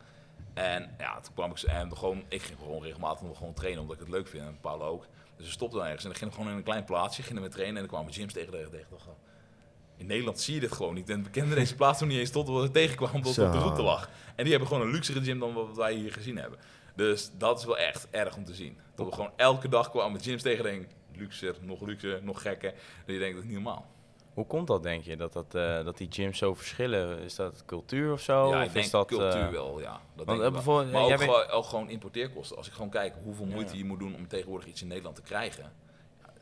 En 0.55 0.95
ja, 0.99 1.21
toen 1.21 1.35
kwam 1.35 1.51
ik 1.51 1.59
ze- 1.59 1.67
en 1.69 1.97
gewoon, 1.97 2.23
ik 2.29 2.43
ging 2.43 2.59
gewoon 2.59 2.83
regelmatig 2.83 3.23
nog 3.27 3.37
gewoon 3.39 3.55
trainen 3.55 3.81
omdat 3.81 3.97
ik 3.97 4.03
het 4.03 4.11
leuk 4.13 4.29
vind 4.29 4.43
en 4.45 4.59
Paul 4.61 4.83
ook. 4.83 5.07
Dus 5.37 5.47
we 5.47 5.53
stopten 5.53 5.79
dan 5.79 5.87
ergens 5.87 6.05
en 6.05 6.11
dan 6.11 6.19
gingen 6.19 6.33
we 6.35 6.39
gewoon 6.41 6.53
in 6.53 6.59
een 6.59 6.69
klein 6.71 6.85
plaatsje, 6.85 7.23
gingen 7.23 7.43
we 7.43 7.49
trainen 7.49 7.75
en 7.75 7.81
dan 7.83 7.91
kwamen 7.91 8.13
gyms 8.13 8.33
tegen 8.33 8.53
tegen 8.53 8.71
tegen. 8.71 8.87
In 9.97 10.07
Nederland 10.07 10.41
zie 10.41 10.55
je 10.55 10.61
dit 10.61 10.73
gewoon 10.73 10.95
niet. 10.95 11.09
En 11.11 11.23
we 11.23 11.31
kenden 11.31 11.57
deze 11.57 11.75
plaats 11.75 12.01
nog 12.01 12.09
niet 12.09 12.19
eens 12.19 12.31
tot 12.31 12.49
we 12.49 12.71
tegenkwamen 12.71 13.15
omdat 13.17 13.37
het 13.37 13.47
op 13.47 13.53
de 13.53 13.59
route 13.59 13.83
lag. 13.83 14.09
En 14.35 14.43
die 14.43 14.51
hebben 14.51 14.69
gewoon 14.69 14.87
een 14.87 14.93
luxere 14.93 15.23
gym 15.23 15.39
dan 15.39 15.55
wat 15.55 15.77
wij 15.77 15.95
hier 15.95 16.13
gezien 16.13 16.37
hebben. 16.37 16.59
Dus 16.99 17.31
dat 17.37 17.59
is 17.59 17.65
wel 17.65 17.79
echt 17.79 18.09
erg 18.11 18.37
om 18.37 18.45
te 18.45 18.55
zien. 18.55 18.79
Dat 18.95 19.07
we 19.07 19.13
gewoon 19.13 19.31
elke 19.37 19.69
dag 19.69 19.91
kwamen 19.91 20.21
gyms 20.21 20.43
tegen 20.43 20.65
en 20.65 20.71
denken, 20.71 20.91
luxer, 21.13 21.57
nog 21.61 21.81
luxer, 21.81 22.23
nog 22.23 22.43
gekker. 22.43 22.73
Dat 22.73 23.15
je 23.15 23.19
denkt, 23.19 23.35
dat 23.35 23.43
is 23.45 23.51
niet 23.51 23.63
normaal. 23.63 23.87
Hoe 24.35 24.47
komt 24.47 24.67
dat, 24.67 24.83
denk 24.83 25.05
je? 25.05 25.17
Dat, 25.17 25.33
dat, 25.33 25.55
eh, 25.55 25.85
dat 25.85 25.97
die 25.97 26.07
gyms 26.11 26.39
zo 26.39 26.55
verschillen? 26.55 27.19
Is 27.19 27.35
dat 27.35 27.63
cultuur 27.67 28.13
of 28.13 28.21
zo? 28.21 28.49
ja, 28.49 28.61
of 28.61 28.67
ik 28.67 28.73
denk 28.73 28.85
is 28.85 28.91
dat, 28.91 29.07
cultuur 29.07 29.45
eh, 29.47 29.49
wel, 29.51 29.81
ja. 29.81 30.01
Dat 30.17 30.27
want, 30.27 30.27
denk 30.27 30.29
eh, 30.29 30.35
ik 30.35 30.41
wel. 30.41 30.51
bijvoorbeeld, 30.51 30.93
Maar 30.93 31.03
ook, 31.03 31.09
bent- 31.09 31.21
gewoon, 31.23 31.47
ook 31.49 31.65
gewoon 31.65 31.89
importeerkosten. 31.89 32.57
Als 32.57 32.67
ik 32.67 32.73
gewoon 32.73 32.91
kijk 32.91 33.15
hoeveel 33.23 33.47
moeite 33.47 33.73
Ja. 33.73 33.79
je 33.79 33.85
moet 33.85 33.99
doen 33.99 34.15
om 34.15 34.29
tegenwoordig 34.29 34.67
iets 34.69 34.83
in 34.83 34.89
Nederland 34.89 35.17
te 35.17 35.23
krijgen. 35.23 35.73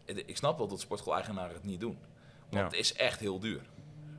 Ik 0.04 0.36
snap 0.36 0.58
wel 0.58 0.68
dat 0.68 0.80
sportschool-eigenaren 0.80 1.54
het 1.54 1.64
niet 1.64 1.80
doen. 1.80 1.98
Want 2.48 2.54
Ja. 2.54 2.64
het 2.64 2.72
is 2.74 2.94
echt 2.94 3.20
heel 3.20 3.38
duur. 3.38 3.60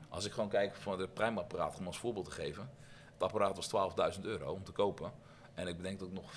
Als 0.10 0.26
ik 0.26 0.32
gewoon 0.32 0.50
kijk 0.50 0.76
van 0.76 1.00
het 1.00 1.14
primapparaat, 1.14 1.78
om 1.80 1.88
als 1.88 1.98
voorbeeld 1.98 2.26
te 2.26 2.32
geven. 2.32 2.70
Het 3.14 3.24
apparaat 3.24 3.56
was 3.56 3.68
12.000 4.16 4.26
euro 4.26 4.52
om 4.52 4.64
te 4.64 4.72
kopen. 4.72 5.12
En 5.58 5.68
ik 5.68 5.78
bedenk 5.78 6.00
dat 6.00 6.08
ik 6.08 6.14
nog 6.14 6.32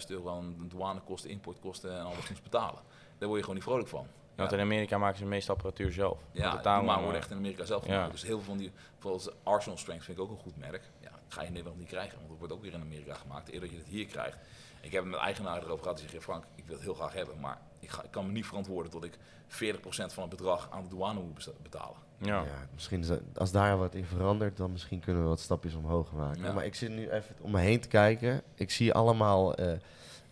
5.000 0.00 0.06
euro 0.08 0.36
aan 0.36 0.54
douanekosten, 0.68 1.30
importkosten 1.30 1.98
en 1.98 2.04
alles 2.04 2.28
moest 2.28 2.42
betalen. 2.42 2.80
Daar 3.18 3.28
word 3.28 3.34
je 3.34 3.40
gewoon 3.40 3.54
niet 3.54 3.64
vrolijk 3.64 3.88
van. 3.88 4.06
Ja, 4.38 4.44
Want 4.44 4.52
in 4.52 4.60
Amerika 4.60 4.98
maken 4.98 5.16
ze 5.16 5.22
de 5.22 5.28
meeste 5.28 5.52
apparatuur 5.52 5.92
zelf. 5.92 6.18
Ja, 6.32 6.50
die 6.50 6.60
daarom, 6.60 6.86
maar 6.86 7.00
worden 7.00 7.20
echt 7.20 7.30
in 7.30 7.36
Amerika 7.36 7.64
zelf 7.64 7.86
ja. 7.86 7.92
gemaakt. 7.92 8.12
Dus 8.12 8.22
heel 8.22 8.36
veel 8.36 8.46
van 8.46 8.58
die, 8.58 8.72
bijvoorbeeld 8.92 9.34
Arsenal 9.42 9.78
Strength 9.78 10.04
vind 10.04 10.18
ik 10.18 10.24
ook 10.24 10.30
een 10.30 10.38
goed 10.38 10.56
merk. 10.56 10.90
Ja, 11.00 11.10
dat 11.10 11.20
ga 11.28 11.40
je 11.40 11.46
in 11.46 11.52
Nederland 11.52 11.78
niet 11.78 11.88
krijgen, 11.88 12.16
want 12.16 12.28
dat 12.28 12.38
wordt 12.38 12.52
ook 12.52 12.62
weer 12.62 12.72
in 12.72 12.80
Amerika 12.80 13.14
gemaakt. 13.14 13.48
Eerder 13.48 13.68
dat 13.68 13.70
je 13.70 13.76
het 13.76 13.86
hier 13.86 14.06
krijgt. 14.06 14.38
Ik 14.80 14.92
heb 14.92 15.04
met 15.04 15.20
eigenaar 15.20 15.62
erover 15.62 15.82
gehad, 15.82 15.98
die 15.98 16.08
zegt, 16.08 16.22
Frank, 16.24 16.44
ik 16.54 16.64
wil 16.66 16.74
het 16.74 16.84
heel 16.84 16.94
graag 16.94 17.12
hebben, 17.12 17.40
maar 17.40 17.58
ik, 17.80 17.88
ga, 17.90 18.02
ik 18.02 18.10
kan 18.10 18.26
me 18.26 18.32
niet 18.32 18.46
verantwoorden 18.46 18.92
dat 18.92 19.04
ik 19.04 19.12
40% 19.48 19.78
van 19.88 20.22
het 20.22 20.28
bedrag 20.30 20.68
aan 20.70 20.82
de 20.82 20.88
douane 20.88 21.20
moet 21.20 21.48
betalen. 21.62 21.96
Ja. 22.20 22.36
Ja, 22.42 22.66
misschien 22.74 23.00
is 23.00 23.06
dat- 23.06 23.20
als 23.36 23.50
daar 23.52 23.78
wat 23.78 23.94
in 23.94 24.04
verandert, 24.04 24.56
dan 24.56 24.72
misschien 24.72 25.00
kunnen 25.00 25.22
we 25.22 25.28
wat 25.28 25.40
stapjes 25.40 25.74
omhoog 25.74 26.12
maken. 26.12 26.42
Ja. 26.42 26.52
Maar 26.52 26.64
ik 26.64 26.74
zit 26.74 26.90
nu 26.90 27.10
even 27.10 27.34
om 27.40 27.50
me 27.50 27.60
heen 27.60 27.80
te 27.80 27.88
kijken. 27.88 28.42
Ik 28.54 28.70
zie 28.70 28.92
allemaal. 28.92 29.54
eh, 29.54 29.72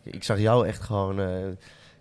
ik 0.03 0.25
zag 0.25 0.39
jou 0.39 0.67
echt 0.67 0.83
gewoon. 0.83 1.21
eh, 1.21 1.47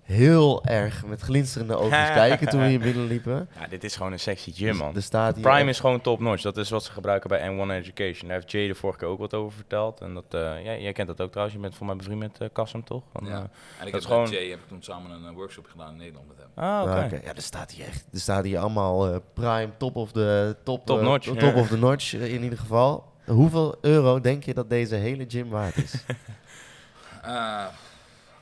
heel 0.05 0.63
erg 0.65 1.05
met 1.05 1.21
glinsterende 1.21 1.75
ogen 1.75 1.89
kijken 2.21 2.47
toen 2.47 2.59
we 2.61 2.67
hier 2.67 2.79
binnenliepen. 2.79 3.49
Ja, 3.59 3.67
dit 3.67 3.83
is 3.83 3.95
gewoon 3.95 4.11
een 4.11 4.19
sexy 4.19 4.53
gym, 4.53 4.75
man. 4.75 4.95
Er 4.95 5.01
staat 5.03 5.35
hier 5.35 5.43
Prime 5.43 5.69
is 5.69 5.79
gewoon 5.79 6.01
top-notch. 6.01 6.41
Dat 6.41 6.57
is 6.57 6.69
wat 6.69 6.83
ze 6.83 6.91
gebruiken 6.91 7.29
bij 7.29 7.39
N1 7.39 7.69
Education. 7.85 8.27
Daar 8.27 8.37
heeft 8.37 8.51
Jay 8.51 8.67
de 8.67 8.75
vorige 8.75 8.99
keer 8.99 9.07
ook 9.07 9.19
wat 9.19 9.33
over 9.33 9.55
verteld. 9.55 10.01
En 10.01 10.13
dat, 10.13 10.23
eh, 10.29 10.63
jij, 10.63 10.81
jij 10.81 10.91
kent 10.93 11.07
dat 11.07 11.21
ook 11.21 11.29
trouwens. 11.29 11.55
Je 11.55 11.61
bent 11.63 11.75
voor 11.75 11.85
mij 11.85 11.95
bevriend 11.95 12.19
met 12.19 12.41
uh, 12.41 12.47
Kassem, 12.53 12.83
toch? 12.83 13.03
Van, 13.13 13.25
Ja. 13.27 13.31
eh, 13.31 13.37
En 13.37 13.45
ik 13.87 13.91
Dat 13.91 13.91
heb 13.91 14.01
gewoon- 14.03 14.21
met 14.21 14.31
Jay 14.31 14.49
heb 14.49 14.59
ik 14.59 14.67
toen 14.67 14.83
samen 14.83 15.11
een 15.11 15.25
eh, 15.25 15.33
workshop 15.33 15.67
gedaan 15.71 15.91
in 15.91 15.97
Nederland 15.97 16.27
met 16.27 16.37
hem. 16.37 16.47
ah, 16.65 16.81
oké. 16.81 17.15
Ah. 17.15 17.23
Ja, 17.23 17.33
er 17.35 17.41
staat 17.41 17.71
hier 17.71 17.85
echt. 17.85 18.05
Er 18.13 18.19
staat 18.19 18.43
hier 18.43 18.59
allemaal 18.59 19.07
eh, 19.13 19.17
Prime, 19.33 19.69
top 19.77 19.95
of 19.95 20.11
the 20.11 20.55
top, 20.63 20.85
Top 20.85 20.97
eh, 20.99 21.03
notch, 21.03 21.27
top 21.37 21.55
of 21.55 21.67
the 21.67 21.77
notch 21.77 22.13
eh, 22.13 22.33
in 22.33 22.43
ieder 22.43 22.59
geval. 22.59 23.13
Hoeveel 23.25 23.75
euro 23.81 24.21
denk 24.21 24.43
je 24.43 24.53
dat 24.53 24.69
deze 24.69 24.95
hele 24.95 25.25
gym 25.27 25.49
waard 25.49 25.77
is? 25.77 25.93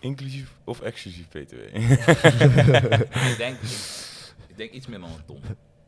Inclusief 0.04 0.54
of 0.64 0.82
exclusief 0.82 1.28
BTW? 1.30 1.54
ik, 3.30 3.36
denk, 3.38 3.58
ik, 4.48 4.58
denk 4.58 4.72
iets 4.72 4.88
meer 4.88 5.00
dan 5.00 5.10
een 5.10 5.26
ton. 5.26 5.42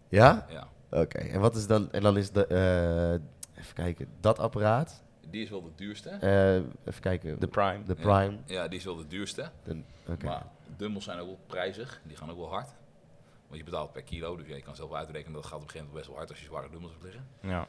ja? 0.10 0.46
Ja. 0.50 0.68
Oké. 0.92 1.18
En 1.18 1.40
wat 1.40 1.56
is 1.56 1.68
dan? 1.68 1.92
En 1.92 2.02
dan 2.02 2.18
is 2.18 2.32
de 2.32 2.46
eh, 2.48 3.62
even 3.62 3.74
kijken. 3.74 4.08
Dat 4.20 4.40
apparaat. 4.40 5.04
Die 5.30 5.44
is 5.44 5.50
wel 5.50 5.62
de 5.64 5.72
duurste. 5.76 6.10
eh, 6.10 6.56
even 6.56 7.02
kijken. 7.02 7.40
De 7.40 7.48
Prime. 7.48 7.84
de 7.84 7.96
Prime. 7.96 8.38
Ja, 8.46 8.68
die 8.68 8.80
is 8.80 8.86
wel 8.86 8.96
de 8.96 9.08
duurste. 9.08 9.52
De- 9.64 9.82
Oké. 10.08 10.26
Maar 10.26 10.46
dumbbells 10.78 11.04
zijn 11.06 11.20
ook 11.20 11.26
wel 11.28 11.40
prijzig. 11.48 12.02
Die 12.04 12.18
gaan 12.18 12.32
ook 12.32 12.38
wel 12.38 12.50
hard. 12.50 12.70
Want 13.48 13.58
je 13.60 13.64
betaalt 13.64 13.92
per 13.92 14.04
kilo. 14.04 14.36
Dus 14.36 14.48
je 14.48 14.62
kan 14.62 14.76
zelf 14.76 14.94
uitrekenen 14.94 15.34
dat 15.34 15.46
gaat 15.46 15.54
op 15.56 15.62
een 15.62 15.70
gegeven 15.70 15.88
moment 15.88 15.96
best 15.98 16.08
wel 16.08 16.18
hard 16.18 16.30
als 16.30 16.40
je 16.40 16.46
zware 16.46 16.70
dumbbells 16.70 16.94
hebt 16.94 17.04
liggen. 17.06 17.28
Ja. 17.40 17.68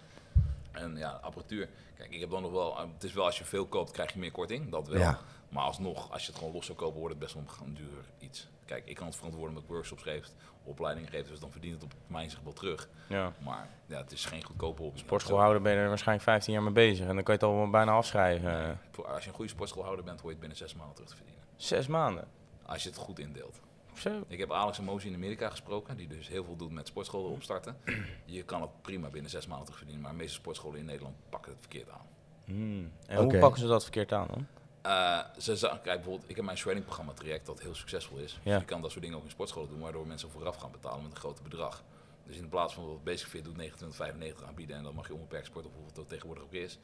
En 0.73 0.97
ja, 0.97 1.11
apparatuur. 1.11 1.69
Kijk, 1.95 2.11
ik 2.13 2.21
heb 2.21 2.31
dan 2.31 2.43
nog 2.43 2.51
wel. 2.53 2.79
Het 2.93 3.05
is 3.05 3.13
wel 3.13 3.25
als 3.25 3.39
je 3.39 3.45
veel 3.45 3.67
koopt, 3.67 3.91
krijg 3.91 4.13
je 4.13 4.19
meer 4.19 4.31
korting. 4.33 4.71
Dat 4.71 4.89
wel. 4.89 4.99
Ja. 5.01 5.19
Maar 5.49 5.65
alsnog, 5.65 6.11
als 6.13 6.23
je 6.23 6.29
het 6.29 6.39
gewoon 6.39 6.53
los 6.53 6.67
zou 6.67 6.79
kopen, 6.79 6.99
wordt 6.99 7.15
het 7.15 7.23
best 7.23 7.35
wel 7.35 7.67
een 7.67 7.75
duur 7.75 8.05
iets. 8.19 8.49
Kijk, 8.65 8.87
ik 8.87 8.95
kan 8.97 9.07
het 9.07 9.17
verantwoorden 9.17 9.55
met 9.55 9.67
workshops 9.67 10.03
geeft, 10.03 10.35
opleidingen 10.65 11.11
geeft, 11.11 11.29
dus 11.29 11.41
dan 11.41 11.51
verdient 11.51 11.75
het 11.75 11.85
op 11.85 11.93
mijn 12.07 12.31
zich 12.31 12.41
wel 12.41 12.53
terug. 12.53 12.89
ja. 13.09 13.33
Maar 13.45 13.69
ja, 13.87 13.97
het 13.97 14.13
is 14.13 14.25
geen 14.25 14.45
goedkope. 14.45 14.91
Sportschoolhouder 14.95 15.63
ben 15.63 15.73
je 15.73 15.79
er 15.79 15.89
waarschijnlijk 15.89 16.29
15 16.29 16.53
jaar 16.53 16.63
mee 16.63 16.73
bezig. 16.73 17.07
En 17.07 17.15
dan 17.15 17.25
kan 17.25 17.35
je 17.39 17.47
het 17.47 17.51
al 17.51 17.71
bijna 17.71 17.93
afschrijven. 17.93 18.81
Als 19.07 19.23
je 19.25 19.29
een 19.29 19.37
goede 19.37 19.51
sportschoolhouder 19.51 20.05
bent, 20.05 20.21
hoor 20.21 20.31
je 20.31 20.37
het 20.37 20.47
binnen 20.47 20.59
zes 20.59 20.75
maanden 20.75 20.95
terug 20.95 21.11
te 21.11 21.17
verdienen. 21.17 21.43
Zes 21.57 21.87
maanden. 21.87 22.29
Als 22.67 22.83
je 22.83 22.89
het 22.89 22.99
goed 22.99 23.19
indeelt. 23.19 23.61
Zo. 23.95 24.25
Ik 24.29 24.39
heb 24.39 24.53
Alex 24.53 24.79
Emotie 24.79 25.09
in 25.09 25.15
Amerika 25.15 25.51
gesproken, 25.51 25.97
die 25.97 26.09
dus 26.09 26.29
heel 26.29 26.45
veel 26.45 26.57
doet 26.57 26.73
met 26.73 26.87
sportscholen 26.87 27.31
opstarten. 27.31 27.77
Je 28.25 28.43
kan 28.43 28.61
het 28.61 28.83
prima 28.83 29.09
binnen 29.09 29.31
zes 29.31 29.47
maanden 29.47 29.65
terug 29.65 29.79
verdienen, 29.79 30.05
maar 30.05 30.13
de 30.13 30.23
meeste 30.23 30.35
sportscholen 30.35 30.79
in 30.79 30.85
Nederland 30.85 31.15
pakken 31.29 31.53
het 31.53 31.61
verkeerd 31.61 31.91
aan. 31.91 32.07
Hmm. 32.45 32.93
En 33.07 33.23
hoe 33.23 33.39
pakken 33.39 33.61
ze 33.61 33.67
dat 33.67 33.83
verkeerd 33.83 34.13
aan 34.13 34.27
dan? 34.27 34.47
Eh, 34.87 35.21
ze 35.39 35.59
kijk, 35.59 35.83
bijvoorbeeld, 35.83 36.31
ik 36.31 36.37
heb 36.37 36.45
mijn 36.45 36.57
shredding 36.57 36.85
programma 36.85 37.13
traject 37.13 37.47
dat 37.47 37.61
heel 37.61 37.75
succesvol 37.75 38.19
is. 38.19 38.41
Ja. 38.43 38.53
Dus 38.53 38.61
je 38.61 38.67
kan 38.67 38.81
dat 38.83 38.91
soort 38.91 39.03
dingen 39.03 39.19
ook 39.19 39.25
in 39.25 39.31
sportscholen 39.31 39.69
doen, 39.69 39.81
waardoor 39.81 40.07
mensen 40.07 40.31
vooraf 40.31 40.57
gaan 40.57 40.71
betalen 40.71 41.03
met 41.03 41.11
een 41.11 41.19
groot 41.19 41.43
bedrag. 41.43 41.83
Dus 42.27 42.37
in 42.37 42.49
plaats 42.49 42.75
van 42.75 42.87
wat 42.87 43.05
Basic 43.05 43.27
Fit 43.27 43.45
doet 43.45 43.57
29,95 43.57 44.47
aanbieden 44.47 44.77
en 44.77 44.83
dan 44.83 44.95
mag 44.95 45.07
je 45.07 45.15
onbeperkt 45.15 45.47
sporten, 45.47 45.71
of 45.71 45.77
hoeveel 45.77 45.99
het 45.99 46.09
tegenwoordig 46.09 46.45
ook 46.45 46.53
is. 46.53 46.79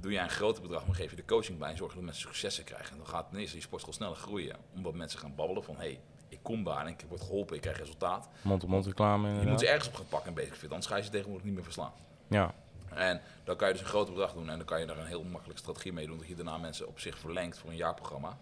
Doe 0.00 0.12
jij 0.12 0.22
een 0.22 0.30
groter 0.30 0.62
bedrag, 0.62 0.86
maar 0.86 0.94
geef 0.94 1.10
je 1.10 1.16
de 1.16 1.24
coaching 1.24 1.58
bij 1.58 1.70
en 1.70 1.76
zorg 1.76 1.94
dat 1.94 2.02
mensen 2.02 2.22
successen 2.22 2.64
krijgen. 2.64 2.90
En 2.90 2.96
dan 2.96 3.06
gaat 3.06 3.30
ten 3.30 3.38
eerste 3.38 3.56
je 3.56 3.62
sportschool 3.62 3.94
sneller 3.94 4.16
groeien, 4.16 4.56
omdat 4.74 4.94
mensen 4.94 5.18
gaan 5.18 5.34
babbelen 5.34 5.64
van 5.64 5.76
hey, 5.76 6.00
ik 6.28 6.38
kom 6.42 6.64
daar 6.64 6.80
en 6.80 6.86
ik 6.86 7.04
word 7.08 7.20
geholpen, 7.20 7.56
ik 7.56 7.62
krijg 7.62 7.78
resultaat. 7.78 8.28
Mond-op-mond 8.42 8.86
reclame 8.86 9.40
Je 9.40 9.46
moet 9.46 9.60
ze 9.60 9.68
ergens 9.68 9.88
op 9.88 9.94
gaan 9.94 10.08
pakken 10.08 10.28
in 10.28 10.34
Basic 10.34 10.54
Fit, 10.54 10.70
anders 10.70 10.86
ga 10.86 10.96
je 10.96 11.02
ze 11.02 11.10
tegenwoordig 11.10 11.44
niet 11.44 11.54
meer 11.54 11.64
verslaan. 11.64 11.92
Ja. 12.28 12.54
En 12.96 13.20
dan 13.44 13.56
kan 13.56 13.66
je 13.68 13.72
dus 13.74 13.82
een 13.82 13.88
groot 13.88 14.06
bedrag 14.08 14.32
doen 14.32 14.48
en 14.50 14.56
dan 14.56 14.66
kan 14.66 14.80
je 14.80 14.86
daar 14.86 14.98
een 14.98 15.06
heel 15.06 15.22
makkelijke 15.24 15.62
strategie 15.62 15.92
mee 15.92 16.06
doen. 16.06 16.18
Dat 16.18 16.26
je 16.26 16.34
daarna 16.34 16.58
mensen 16.58 16.86
op 16.88 17.00
zich 17.00 17.18
verlengt 17.18 17.58
voor 17.58 17.70
een 17.70 17.76
jaarprogramma. 17.76 18.36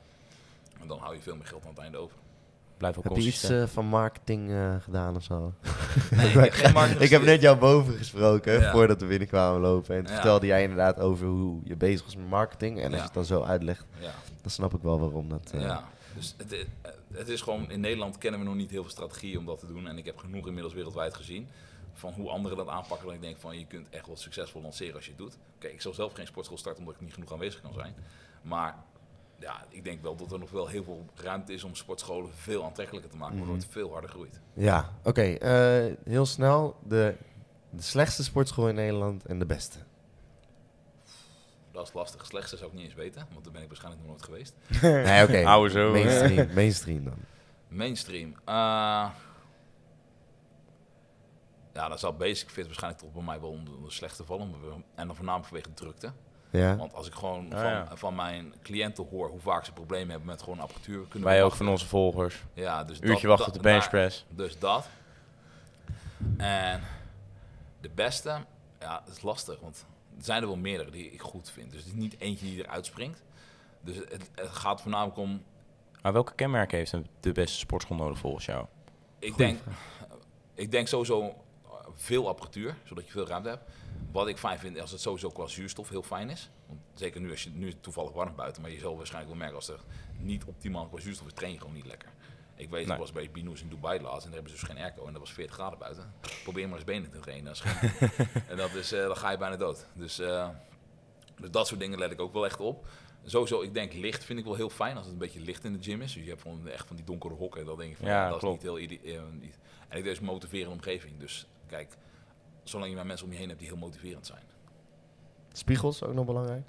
En 0.80 0.88
dan 0.88 0.99
hou 0.99 1.14
je 1.14 1.20
veel 1.23 1.37
meer 1.37 1.46
geld 1.46 1.62
aan 1.62 1.68
het 1.70 1.78
einde 1.78 1.99
over. 1.99 2.16
Blijf 2.76 2.99
ook 2.99 3.04
Heb 3.04 3.16
je 3.16 3.23
iets 3.23 3.42
eh, 3.42 3.66
van 3.66 3.87
marketing 3.87 4.50
eh, 4.50 4.75
gedaan 4.80 5.16
of 5.16 5.23
zo? 5.23 5.52
Nee, 6.11 6.26
ik 6.32 6.32
heb 6.34 6.52
geen 6.52 6.73
marketing 6.73 7.02
ik 7.02 7.11
heb 7.11 7.23
net 7.23 7.40
jou 7.40 7.56
boven 7.58 7.94
gesproken 7.94 8.61
Ja. 8.61 8.73
voordat 8.73 9.00
we 9.00 9.06
binnenkwamen 9.06 9.61
lopen. 9.61 9.94
En 9.96 10.00
toen 10.04 10.11
Ja. 10.14 10.20
vertelde 10.20 10.46
jij 10.46 10.62
inderdaad 10.62 11.00
over 11.00 11.26
hoe 11.26 11.61
je 11.64 11.76
bezig 11.76 12.04
was 12.04 12.16
met 12.16 12.28
marketing. 12.28 12.76
En 12.78 12.84
als 12.84 12.92
Ja. 12.92 12.99
je 12.99 13.04
het 13.04 13.14
dan 13.14 13.25
zo 13.25 13.42
uitlegt, 13.42 13.84
Ja, 14.00 14.12
dan 14.42 14.50
snap 14.50 14.75
ik 14.75 14.82
wel 14.82 14.99
waarom 15.00 15.28
dat... 15.28 15.50
eh, 15.54 15.61
ja. 15.61 15.84
Dus 16.14 16.34
het, 16.37 16.52
is- 16.52 16.64
het 17.12 17.28
is 17.28 17.40
gewoon, 17.40 17.70
in 17.70 17.80
Nederland 17.80 18.18
kennen 18.18 18.40
we 18.40 18.46
nog 18.46 18.54
niet 18.54 18.70
heel 18.70 18.82
veel 18.82 18.90
strategieën 18.90 19.38
om 19.38 19.46
dat 19.46 19.58
te 19.58 19.66
doen. 19.66 19.88
En 19.88 19.99
ik 19.99 20.04
heb 20.04 20.18
genoeg 20.18 20.46
inmiddels 20.46 20.75
wereldwijd 20.75 21.14
gezien 21.14 21.49
van 21.95 22.13
hoe 22.13 22.29
anderen 22.31 22.57
dat 22.59 22.69
aanpakken. 22.69 23.07
Dat 23.07 23.15
ik 23.15 23.21
denk 23.23 23.37
van 23.39 23.59
je 23.59 23.67
kunt 23.67 23.89
echt 23.91 24.07
wel 24.07 24.17
succesvol 24.17 24.63
lanceren 24.63 24.95
als 24.95 25.05
je 25.05 25.11
het 25.11 25.19
doet. 25.21 25.37
Kijk, 25.59 25.73
ik 25.73 25.81
zal 25.81 25.93
zelf 25.95 26.13
geen 26.13 26.27
sportschool 26.27 26.59
starten 26.59 26.81
omdat 26.81 26.95
ik 26.95 27.01
niet 27.01 27.15
genoeg 27.15 27.33
aanwezig 27.33 27.61
kan 27.63 27.73
zijn. 27.73 27.95
Maar 28.43 28.77
ja, 29.39 29.65
ik 29.69 29.85
denk 29.85 30.03
wel 30.03 30.17
dat 30.17 30.33
er 30.33 30.39
nog 30.39 30.51
wel 30.51 30.67
heel 30.69 30.85
veel 30.85 31.07
ruimte 31.15 31.53
is 31.53 31.65
om 31.65 31.75
sportscholen 31.75 32.31
veel 32.35 32.65
aantrekkelijker 32.65 33.11
te 33.11 33.17
maken, 33.17 33.37
waardoor 33.37 33.55
het 33.57 33.67
veel 33.71 33.93
harder 33.93 34.11
groeit. 34.11 34.41
Ja, 34.52 34.91
oké. 35.02 35.23
eh, 35.23 35.93
heel 36.04 36.26
snel. 36.26 36.76
De, 36.89 37.15
de 37.71 37.83
slechtste 37.83 38.25
sportschool 38.25 38.69
in 38.69 38.75
Nederland 38.75 39.26
en 39.26 39.39
de 39.39 39.47
beste. 39.47 39.78
Dat 41.73 41.87
is 41.89 41.93
lastig. 41.95 42.26
Slechtste 42.26 42.57
zou 42.57 42.71
ik 42.71 42.76
niet 42.76 42.85
eens 42.85 42.95
weten, 42.95 43.26
want 43.33 43.45
daar 43.45 43.52
ben 43.52 43.63
ik 43.63 43.69
waarschijnlijk 43.69 44.02
nog 44.07 44.11
nooit 44.13 44.25
geweest. 44.25 44.54
Nee, 45.07 45.25
oké. 45.25 45.45
Ouwe 45.47 45.71
zo. 45.71 45.91
Mainstream, 45.91 46.49
mainstream 46.54 47.04
dan. 47.04 47.15
Mainstream. 47.69 48.35
eh, 48.45 49.11
ja, 51.75 51.89
dan 51.89 51.99
zal 51.99 52.13
Basic 52.17 52.49
Fit 52.50 52.65
waarschijnlijk 52.67 53.02
toch 53.02 53.13
bij 53.13 53.23
mij 53.23 53.41
wel 53.41 53.50
onder 53.50 53.82
de 53.84 53.91
slechte 53.91 54.25
vallen. 54.25 54.50
maar 54.50 54.60
we- 54.60 54.75
En 54.95 55.06
dan 55.06 55.17
voornamelijk 55.17 55.49
vanwege 55.49 55.69
de 55.69 55.75
drukte. 55.75 56.13
Ja. 56.50 56.76
Want 56.76 56.95
als 56.95 57.06
ik 57.06 57.15
gewoon 57.15 57.52
Ah, 57.52 57.60
van, 57.60 57.71
ja. 57.71 57.89
van 57.97 58.15
mijn 58.15 58.54
cliënten 58.63 59.06
hoor 59.10 59.28
hoe 59.28 59.41
vaak 59.41 59.65
ze 59.65 59.73
problemen 59.73 60.08
hebben 60.08 60.26
met 60.28 60.43
gewoon 60.43 60.60
apparatuur. 60.60 61.06
Kunnen 61.08 61.28
Wij 61.28 61.37
ook 61.43 61.49
wachten. 61.49 61.65
van 61.65 61.75
onze 61.75 61.87
volgers. 61.87 62.43
Ja, 62.52 62.84
dus 62.84 62.99
Uurtje 63.00 63.26
wachten 63.28 63.47
op 63.47 63.52
de 63.52 63.60
benchpress. 63.60 64.25
Dus 64.28 64.58
dat. 64.58 64.89
En 66.37 66.80
de 67.80 67.91
beste, 67.95 68.37
ja, 68.80 69.02
dat 69.06 69.17
is 69.17 69.23
lastig. 69.23 69.60
Want 69.60 69.87
er 70.19 70.25
zijn 70.25 70.41
er 70.43 70.49
wel 70.49 70.56
meerdere 70.56 70.91
die 70.91 71.10
ik 71.10 71.21
goed 71.23 71.50
vind. 71.50 71.71
Dus 71.71 71.80
het 71.80 71.89
is 71.89 71.95
niet 71.95 72.17
eentje 72.21 72.47
die 72.47 72.65
eruit 72.65 72.87
springt. 72.87 73.23
Dus 73.80 73.97
het, 73.97 74.30
het 74.34 74.49
gaat 74.50 74.80
voornamelijk 74.80 75.17
om 75.19 75.43
Maar 76.02 76.13
welke 76.13 76.34
kenmerken 76.34 76.78
heeft 76.78 76.93
een- 76.93 77.06
de 77.21 77.32
beste 77.32 77.58
sportschool 77.58 77.97
nodig 77.97 78.19
volgens 78.19 78.45
jou? 78.45 78.67
Ik 79.19 79.37
denk, 79.37 79.58
ik 80.54 80.71
denk 80.71 80.89
sowieso 80.89 81.34
veel 81.94 82.28
apparatuur, 82.28 82.76
zodat 82.84 83.04
je 83.06 83.10
veel 83.10 83.26
ruimte 83.26 83.49
hebt. 83.49 83.70
Wat 84.12 84.28
ik 84.28 84.38
fijn 84.38 84.58
vind, 84.58 84.80
als 84.80 84.90
het 84.90 85.00
sowieso 85.00 85.30
qua 85.30 85.47
zuurstof 85.47 85.88
heel 85.88 86.02
fijn 86.02 86.30
is. 86.30 86.50
Want 86.66 86.80
zeker 86.94 87.20
nu, 87.20 87.30
als 87.30 87.42
je 87.42 87.50
nu 87.50 87.66
is 87.66 87.73
het 87.73 87.82
toevallig 87.82 88.12
warm 88.12 88.34
buiten, 88.36 88.62
maar 88.62 88.70
je 88.70 88.78
zal 88.78 88.97
waarschijnlijk 88.97 89.30
wel 89.32 89.40
merken 89.42 89.56
als 89.58 89.68
er 89.68 89.80
niet 90.18 90.44
optimaal 90.44 90.86
qua 90.86 91.00
zuurstof 91.00 91.26
is, 91.26 91.32
train 91.32 91.52
je 91.52 91.58
gewoon 91.58 91.75
niet 91.75 91.86
lekker. 91.86 92.08
Ik 92.56 92.70
weet, 92.70 92.84
Nee. 92.86 92.92
ik 92.94 93.00
was 93.00 93.12
bij 93.12 93.30
Binous 93.30 93.62
in 93.62 93.68
Dubai 93.68 94.00
laatst 94.00 94.25
en 94.25 94.30
daar 94.30 94.40
hebben 94.40 94.58
ze 94.58 94.66
dus 94.66 94.75
geen 94.75 94.84
airco 94.84 95.06
en 95.06 95.12
dat 95.12 95.20
was 95.23 95.32
40 95.32 95.54
graden 95.54 95.78
buiten. 95.78 96.14
Probeer 96.42 96.66
maar 96.68 96.76
eens 96.76 96.84
benen 96.86 97.10
te 97.10 97.18
trainen. 97.20 97.44
Dat 97.44 97.54
is 97.54 97.62
en 98.50 98.56
dat 98.56 98.75
is, 98.75 98.92
eh, 98.92 99.06
dan 99.06 99.16
ga 99.16 99.30
je 99.30 99.38
bijna 99.38 99.56
dood. 99.56 99.86
Dus, 99.94 100.18
eh, 100.18 100.49
dus 101.40 101.50
dat 101.50 101.66
soort 101.66 101.80
dingen 101.80 101.99
let 101.99 102.10
ik 102.10 102.20
ook 102.20 102.32
wel 102.32 102.44
echt 102.44 102.60
op. 102.60 102.86
Sowieso, 103.26 103.60
ik 103.62 103.75
denk 103.75 103.92
licht 103.92 104.25
vind 104.25 104.38
ik 104.38 104.44
wel 104.44 104.54
heel 104.54 104.70
fijn 104.70 104.97
als 104.97 105.04
het 105.04 105.12
een 105.14 105.20
beetje 105.20 105.40
licht 105.40 105.64
in 105.64 105.73
de 105.73 105.82
gym 105.82 106.02
is. 106.02 106.12
Dus 106.12 106.23
je 106.23 106.28
hebt 106.28 106.42
gewoon 106.42 106.68
echt 106.68 106.86
van 106.86 106.97
die 106.97 107.04
donkere 107.04 107.34
hokken. 107.34 107.64
Dan 107.66 107.76
denk 107.78 107.90
ik 107.90 107.97
van, 107.97 108.06
Ja, 108.08 108.28
dat 108.28 108.38
klopt. 108.38 108.64
is 108.64 108.70
niet 108.88 109.00
heel 109.02 109.16
eh, 109.16 109.23
niet. 109.40 109.58
En 109.88 109.99
ik 109.99 110.04
dus 110.04 110.18
een 110.18 110.25
motiverende 110.25 110.75
omgeving. 110.75 111.18
Dus 111.18 111.47
kijk, 111.67 111.97
zolang 112.63 112.91
je 112.91 112.97
maar 112.97 113.07
mensen 113.07 113.27
om 113.27 113.33
je 113.33 113.39
heen 113.39 113.49
hebt 113.49 113.61
die 113.61 113.69
heel 113.69 113.77
motiverend 113.79 114.27
zijn. 114.27 114.43
Spiegels, 115.53 116.03
ook 116.03 116.15
nog 116.15 116.27
belangrijk. 116.27 116.69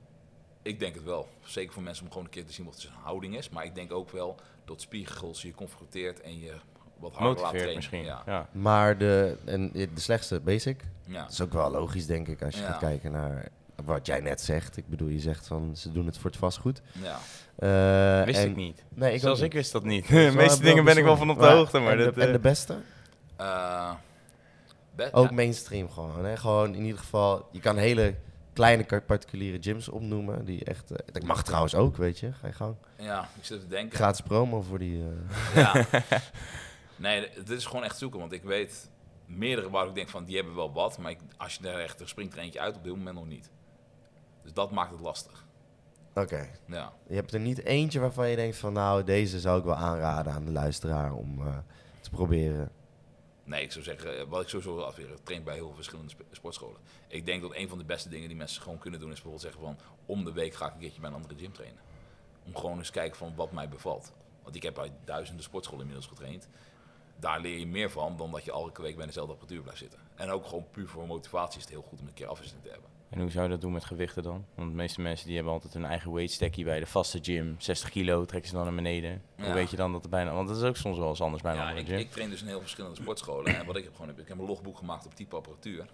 Ik 0.62 0.80
denk 0.80 0.96
het 0.96 1.04
wel. 1.04 1.28
Zeker 1.44 1.74
voor 1.74 1.84
mensen 1.84 2.04
om 2.04 2.10
gewoon 2.12 2.26
een 2.26 2.32
keer 2.32 2.46
te 2.46 2.54
zien 2.54 2.66
wat 2.66 2.80
zijn 2.80 2.94
houding 3.04 3.38
is. 3.38 3.50
Maar 3.50 3.66
ik 3.66 3.76
denk 3.76 3.92
ook 3.94 4.10
wel 4.10 4.36
dat 4.66 4.82
spiegels 4.82 5.42
je 5.42 5.54
confronteert 5.54 6.22
en 6.22 6.40
je 6.40 6.54
wat 6.98 7.14
harder 7.14 7.28
laat 7.28 7.28
Motiveert 7.28 7.52
trainen. 7.52 7.76
misschien. 7.76 8.04
Ja. 8.04 8.22
Ja. 8.26 8.50
Maar 8.52 8.98
de, 8.98 9.38
en 9.46 9.72
de 9.72 9.90
slechtste, 9.96 10.40
basic. 10.40 10.82
Ja. 11.06 11.22
Dat 11.22 11.32
is 11.32 11.42
ook 11.42 11.54
wel 11.54 11.72
logisch, 11.72 12.06
denk 12.06 12.28
ik, 12.28 12.44
als 12.44 12.56
je 12.56 12.62
Ja. 12.62 12.68
gaat 12.72 12.80
kijken 12.80 13.12
naar 13.12 13.48
wat 13.86 14.06
jij 14.06 14.20
net 14.20 14.42
zegt. 14.42 14.78
Ik 14.78 14.88
bedoel, 14.88 15.08
je 15.08 15.20
zegt 15.20 15.48
van 15.48 15.76
ze 15.78 15.92
doen 15.92 16.06
het 16.06 16.18
voor 16.18 16.30
het 16.30 16.40
vastgoed. 16.40 16.82
ja. 17.02 17.18
Eh, 17.56 18.26
Wist 18.26 18.40
en- 18.40 18.50
ik 18.50 18.56
niet. 18.56 18.84
Nee, 18.90 19.14
ik 19.14 19.20
Zelfs 19.20 19.42
ik 19.42 19.54
wist 19.54 19.72
dat 19.72 19.84
niet. 19.84 20.08
De 20.10 20.32
meeste 20.36 20.64
dingen 20.64 20.84
ben 20.84 20.98
ik 20.98 21.04
wel 21.04 21.18
van 21.18 21.30
op 21.30 21.40
de 21.40 21.46
hoogte, 21.48 21.80
maar 21.80 21.92
en, 22.00 22.06
dat, 22.06 22.16
de, 22.16 22.22
en 22.22 22.28
eh, 22.28 22.34
de 22.34 22.40
beste? 22.40 22.74
Eh, 23.36 23.92
be- 23.92 23.98
Ook 25.12 25.32
mainstream 25.32 25.90
gewoon. 25.90 26.26
Hè? 26.26 26.38
Gewoon 26.38 26.76
in 26.76 26.84
ieder 26.84 27.00
geval, 27.00 27.48
je 27.52 27.60
kan 27.60 27.78
hele 27.78 28.16
kleine 28.54 29.02
particuliere 29.06 29.58
gyms 29.62 29.90
opnoemen. 29.90 30.46
Die 30.46 30.64
echt, 30.64 30.92
eh, 30.92 30.98
dat 31.14 31.24
mag 31.24 31.44
trouwens 31.44 31.76
ook, 31.76 31.98
weet 31.98 32.20
je. 32.20 32.34
Ga 32.34 32.48
je 32.48 32.54
gang. 32.54 32.76
Ja, 32.98 33.30
ik 33.38 33.46
zit 33.46 33.60
te 33.60 33.68
denken. 33.68 33.98
Gratis 33.98 34.22
promo 34.22 34.62
voor 34.62 34.80
die... 34.80 35.04
eh, 35.04 35.56
Ja. 35.56 35.86
nee, 36.96 37.30
dit 37.36 37.50
is 37.50 37.66
gewoon 37.66 37.84
echt 37.84 37.98
zoeken. 37.98 38.20
Want 38.20 38.32
ik 38.32 38.44
weet 38.44 38.90
meerdere 39.26 39.70
waar 39.70 39.88
ik 39.88 39.96
denk 39.96 40.10
van 40.10 40.24
die 40.24 40.36
hebben 40.36 40.56
wel 40.56 40.74
wat. 40.74 40.98
Maar 40.98 41.12
ik, 41.12 41.20
als 41.38 41.56
je 41.56 41.62
daar 41.62 41.80
echt, 41.80 42.00
er 42.00 42.08
springt 42.10 42.34
er 42.34 42.40
eentje 42.40 42.60
uit 42.60 42.76
op 42.76 42.84
dit 42.84 42.96
moment 42.96 43.16
nog 43.16 43.28
niet. 43.28 43.50
Dus 44.44 44.54
dat 44.54 44.72
maakt 44.72 44.92
het 44.92 45.00
lastig. 45.00 45.46
Oké. 46.14 46.48
Ja. 46.68 46.94
Je 47.08 47.16
hebt 47.16 47.34
er 47.34 47.40
niet 47.40 47.64
eentje 47.64 48.00
waarvan 48.00 48.30
je 48.30 48.36
denkt 48.36 48.58
van... 48.58 48.74
Nou, 48.74 49.04
deze 49.04 49.40
zou 49.40 49.60
ik 49.60 49.66
wel 49.66 49.76
aanraden 49.76 50.34
aan 50.34 50.46
de 50.46 50.52
luisteraar 50.52 51.14
om 51.14 51.42
eh, 51.48 51.58
te 52.02 52.10
proberen. 52.10 52.70
Nee, 53.46 53.64
ik 53.64 53.72
zou 53.72 53.84
zeggen, 53.84 54.18
eh, 54.20 54.24
wat 54.28 54.42
ik 54.42 54.48
sowieso 54.50 54.76
wil 54.76 54.86
afweren, 54.86 55.24
train 55.24 55.44
bij 55.44 55.54
heel 55.54 55.66
veel 55.66 55.76
verschillende 55.76 56.10
sp- 56.10 56.24
sportscholen. 56.32 56.82
Ik 57.08 57.26
denk 57.26 57.42
dat 57.42 57.56
een 57.56 57.70
van 57.70 57.78
de 57.78 57.84
beste 57.84 58.10
dingen 58.10 58.28
die 58.28 58.38
mensen 58.38 58.62
gewoon 58.62 58.78
kunnen 58.78 59.00
doen 59.00 59.10
is 59.12 59.22
bijvoorbeeld 59.22 59.44
zeggen 59.44 59.62
van 59.62 59.78
om 60.06 60.24
de 60.24 60.32
week 60.32 60.54
ga 60.54 60.68
ik 60.68 60.74
een 60.74 60.80
keertje 60.80 61.00
bij 61.02 61.10
een 61.10 61.16
andere 61.16 61.36
gym 61.36 61.52
trainen. 61.54 61.80
Om 62.46 62.56
gewoon 62.56 62.78
eens 62.78 62.90
kijken 62.92 63.18
van 63.18 63.36
wat 63.36 63.52
mij 63.52 63.70
bevalt. 63.70 64.14
Want 64.44 64.56
ik 64.56 64.64
heb 64.64 64.74
bij 64.74 64.92
duizenden 65.06 65.44
sportscholen 65.44 65.82
inmiddels 65.82 66.08
getraind. 66.10 66.48
Daar 67.20 67.40
leer 67.40 67.58
je 67.58 67.68
meer 67.68 67.92
van 67.92 68.18
dan 68.18 68.32
dat 68.32 68.46
je 68.46 68.52
elke 68.52 68.82
week 68.82 68.96
bij 68.96 69.06
dezelfde 69.06 69.32
apparatuur 69.32 69.62
blijft 69.62 69.80
zitten. 69.80 70.00
En 70.16 70.30
ook 70.30 70.46
gewoon 70.46 70.68
puur 70.72 70.88
voor 70.88 71.08
motivatie 71.08 71.58
is 71.58 71.64
het 71.64 71.74
heel 71.74 71.82
goed 71.82 72.00
om 72.00 72.08
een 72.08 72.14
keer 72.14 72.28
afwisseling 72.28 72.66
te 72.66 72.72
hebben. 72.72 72.90
En 73.15 73.21
hoe 73.21 73.32
zou 73.32 73.43
je 73.43 73.49
dat 73.49 73.62
doen 73.62 73.71
met 73.71 73.86
gewichten 73.86 74.23
dan? 74.23 74.45
Want 74.56 74.69
de 74.69 74.75
meeste 74.75 75.01
mensen 75.01 75.25
die 75.28 75.36
hebben 75.36 75.54
altijd 75.54 75.73
hun 75.73 75.86
eigen 75.86 76.13
weightstackie 76.13 76.63
bij 76.63 76.80
de 76.80 76.86
vaste 76.86 77.19
gym. 77.21 77.56
60 77.58 77.89
kilo 77.89 78.25
trekken 78.25 78.49
ze 78.49 78.56
dan 78.56 78.65
naar 78.65 78.75
beneden. 78.75 79.21
Hoe 79.36 79.45
Ja. 79.45 79.54
weet 79.54 79.69
je 79.69 79.75
dan 79.78 79.91
dat 79.91 80.04
er 80.04 80.10
bijna... 80.10 80.34
Want 80.34 80.47
dat 80.47 80.58
is 80.58 80.63
ook 80.63 80.75
soms 80.78 80.97
wel 80.97 81.10
eens 81.10 81.21
anders 81.21 81.41
bij 81.43 81.51
een 81.51 81.58
Ja, 81.58 81.63
andere 81.63 81.82
ik, 81.82 81.88
gym. 81.88 81.97
ik 81.97 82.12
train 82.12 82.30
dus 82.30 82.41
in 82.41 82.47
heel 82.47 82.62
verschillende 82.62 82.95
sportscholen. 82.95 83.56
En 83.56 83.65
wat 83.65 83.75
ik 83.75 83.84
heb 83.84 83.93
gewoon, 83.93 84.08
heb, 84.08 84.19
ik 84.19 84.28
heb 84.28 84.39
een 84.39 84.45
logboek 84.45 84.78
gemaakt 84.78 85.06
op 85.06 85.15
type 85.15 85.36
apparatuur. 85.36 85.86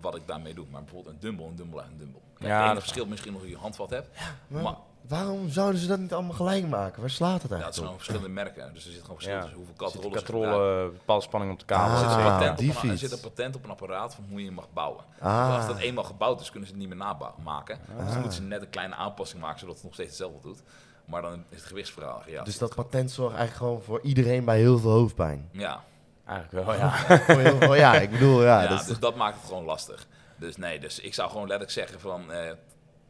Wat 0.00 0.14
ik 0.16 0.26
daarmee 0.26 0.54
doe. 0.54 0.66
Maar 0.70 0.82
bijvoorbeeld 0.82 1.14
een 1.14 1.20
dumbbell, 1.20 1.46
een 1.46 1.56
dumbbell 1.56 1.80
en 1.82 1.90
een 1.90 1.98
dumbbell. 1.98 2.20
Kijk, 2.34 2.40
Ja, 2.40 2.46
het 2.48 2.58
enige 2.60 2.74
dat- 2.74 2.82
verschil 2.82 3.06
misschien 3.06 3.32
nog 3.32 3.40
dat 3.40 3.50
je 3.50 3.56
handvat 3.56 3.90
hebt. 3.90 4.08
Maar 4.48 4.62
Maar 4.62 4.76
waarom 5.00 5.48
zouden 5.48 5.80
ze 5.80 5.86
dat 5.86 5.98
niet 5.98 6.12
allemaal 6.12 6.32
gelijk 6.34 6.68
maken? 6.68 7.00
Waar 7.00 7.10
slaat 7.10 7.42
het 7.42 7.50
ja, 7.50 7.56
het 7.56 7.64
zijn 7.64 7.74
gewoon 7.74 7.94
verschillende 7.96 8.28
merken. 8.28 8.74
Dus 8.74 8.86
er 8.86 8.92
zit 8.92 9.00
gewoon 9.00 9.16
verschil 9.16 9.34
Ja. 9.36 9.40
tussen 9.40 9.58
hoeveel 9.58 9.74
katrollen 9.86 10.12
katrollen, 10.12 10.92
bepaalde 10.92 11.22
spanning 11.24 11.52
op 11.52 11.58
de 11.58 11.64
kabel. 11.64 11.84
Ah, 11.86 11.92
Er 11.92 11.98
zit, 11.98 12.08
een 12.08 12.14
zit 12.22 12.30
patent 12.32 12.50
op 12.50 12.56
die 12.58 12.68
een, 12.82 12.90
er 12.90 12.98
zit 12.98 13.12
een 13.12 13.20
patent 13.20 13.56
op 13.56 13.64
een 13.64 13.70
apparaat 13.70 14.14
van 14.14 14.24
hoe 14.30 14.38
je 14.38 14.44
hem 14.46 14.54
mag 14.54 14.66
bouwen. 14.72 15.04
Ah. 15.20 15.54
Als 15.56 15.66
dat 15.66 15.78
eenmaal 15.78 16.04
gebouwd 16.04 16.40
is, 16.40 16.50
kunnen 16.50 16.68
ze 16.68 16.74
het 16.74 16.82
niet 16.84 16.96
meer 16.96 17.04
namaken. 17.38 17.78
Dus 17.86 17.98
Ah. 17.98 18.06
dan 18.06 18.14
moeten 18.20 18.32
ze 18.32 18.42
net 18.42 18.62
een 18.62 18.70
kleine 18.70 18.94
aanpassing 18.94 19.42
maken, 19.42 19.58
zodat 19.58 19.74
het 19.74 19.84
nog 19.84 19.92
steeds 19.94 20.08
hetzelfde 20.08 20.40
doet. 20.48 20.62
Maar 21.04 21.22
dan 21.22 21.44
is 21.48 21.56
het 21.58 21.66
gewichtsverhaal. 21.66 22.22
Ja, 22.26 22.42
Dus 22.44 22.58
dat 22.58 22.74
patent 22.74 23.10
zorgt 23.10 23.36
eigenlijk 23.36 23.66
gewoon 23.66 23.82
voor 23.82 24.00
iedereen 24.02 24.44
bij 24.44 24.58
heel 24.58 24.78
veel 24.78 24.90
hoofdpijn. 24.90 25.48
Ja, 25.52 25.84
Eigenlijk 26.26 26.66
wel, 26.66 26.74
ja. 26.76 26.90
Voor 27.26 27.38
heel 27.40 27.56
veel, 27.58 27.74
ja, 27.74 27.94
ik 27.94 28.10
bedoel, 28.10 28.42
ja. 28.44 28.62
ja, 28.62 28.68
dat 28.68 28.86
dus 28.86 28.98
dat 28.98 29.16
maakt 29.16 29.36
het 29.36 29.48
gewoon 29.48 29.64
lastig. 29.64 30.06
Dus 30.36 30.56
nee, 30.56 30.80
dus 30.80 31.00
ik 31.00 31.14
zou 31.14 31.28
gewoon 31.28 31.42
letterlijk 31.48 31.70
zeggen 31.72 32.00
van 32.00 32.32
eh, 32.32 32.50